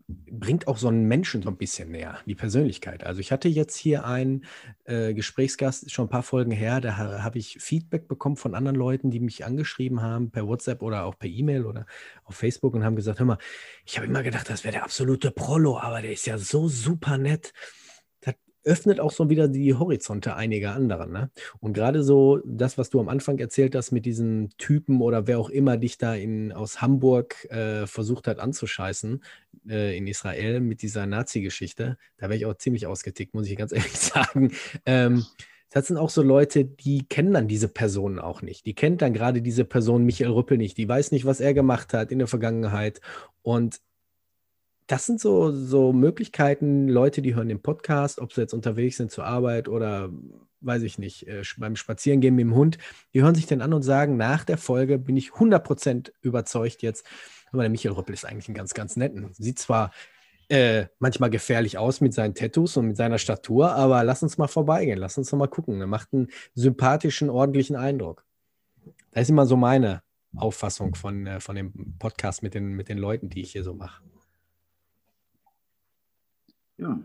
[0.08, 3.04] bringt auch so einen Menschen so ein bisschen näher, die Persönlichkeit.
[3.04, 4.44] Also ich hatte jetzt hier einen
[4.84, 8.76] äh, Gesprächsgast schon ein paar Folgen her, da ha, habe ich Feedback bekommen von anderen
[8.76, 11.86] Leuten, die mich angeschrieben haben per WhatsApp oder auch per E-Mail oder
[12.24, 13.38] auf Facebook und haben gesagt, hör mal,
[13.84, 17.16] ich habe immer gedacht, das wäre der absolute Prolo, aber der ist ja so super
[17.16, 17.52] nett
[18.66, 21.12] öffnet auch so wieder die Horizonte einiger anderen.
[21.12, 21.30] Ne?
[21.60, 25.38] Und gerade so das, was du am Anfang erzählt hast mit diesen Typen oder wer
[25.38, 29.22] auch immer dich da in, aus Hamburg äh, versucht hat anzuscheißen
[29.68, 33.72] äh, in Israel mit dieser Nazi-Geschichte, da wäre ich auch ziemlich ausgetickt, muss ich ganz
[33.72, 34.52] ehrlich sagen.
[34.84, 35.24] Ähm,
[35.70, 38.66] das sind auch so Leute, die kennen dann diese Personen auch nicht.
[38.66, 40.76] Die kennt dann gerade diese Person Michael Rüppel nicht.
[40.78, 43.00] Die weiß nicht, was er gemacht hat in der Vergangenheit.
[43.42, 43.80] Und
[44.86, 49.10] das sind so, so Möglichkeiten, Leute, die hören den Podcast, ob sie jetzt unterwegs sind
[49.10, 50.10] zur Arbeit oder
[50.60, 52.78] weiß ich nicht, äh, beim Spazierengehen mit dem Hund,
[53.12, 57.04] die hören sich den an und sagen, nach der Folge bin ich 100% überzeugt jetzt,
[57.52, 59.32] aber der Michael Rüppel ist eigentlich ein ganz, ganz netten.
[59.34, 59.92] Sieht zwar
[60.48, 64.46] äh, manchmal gefährlich aus mit seinen Tattoos und mit seiner Statur, aber lass uns mal
[64.46, 65.80] vorbeigehen, lass uns mal gucken.
[65.80, 68.24] Er macht einen sympathischen, ordentlichen Eindruck.
[69.12, 70.02] Das ist immer so meine
[70.36, 73.74] Auffassung von, äh, von dem Podcast mit den, mit den Leuten, die ich hier so
[73.74, 74.02] mache.
[76.78, 77.00] Ja.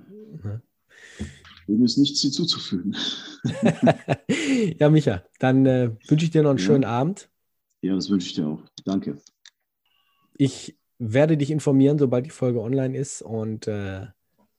[1.68, 2.96] Dem ist nichts hinzuzufügen.
[4.80, 6.66] ja, Micha, dann äh, wünsche ich dir noch einen ja.
[6.66, 7.30] schönen Abend.
[7.82, 8.64] Ja, das wünsche ich dir auch.
[8.86, 9.18] Danke.
[10.38, 14.08] Ich werde dich informieren, sobald die Folge online ist und äh,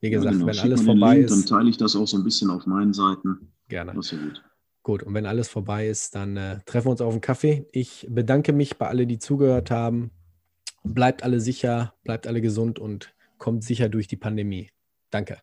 [0.01, 0.47] Wie gesagt, ja, genau.
[0.47, 1.33] wenn Schick alles vorbei Link, ist.
[1.33, 3.53] Dann teile ich das auch so ein bisschen auf meinen Seiten.
[3.69, 3.93] Gerne.
[3.95, 4.43] Das ist ja gut.
[4.83, 7.69] Gut, und wenn alles vorbei ist, dann äh, treffen wir uns auf einen Kaffee.
[7.71, 10.11] Ich bedanke mich bei allen, die zugehört haben.
[10.83, 14.71] Bleibt alle sicher, bleibt alle gesund und kommt sicher durch die Pandemie.
[15.13, 15.43] Danke.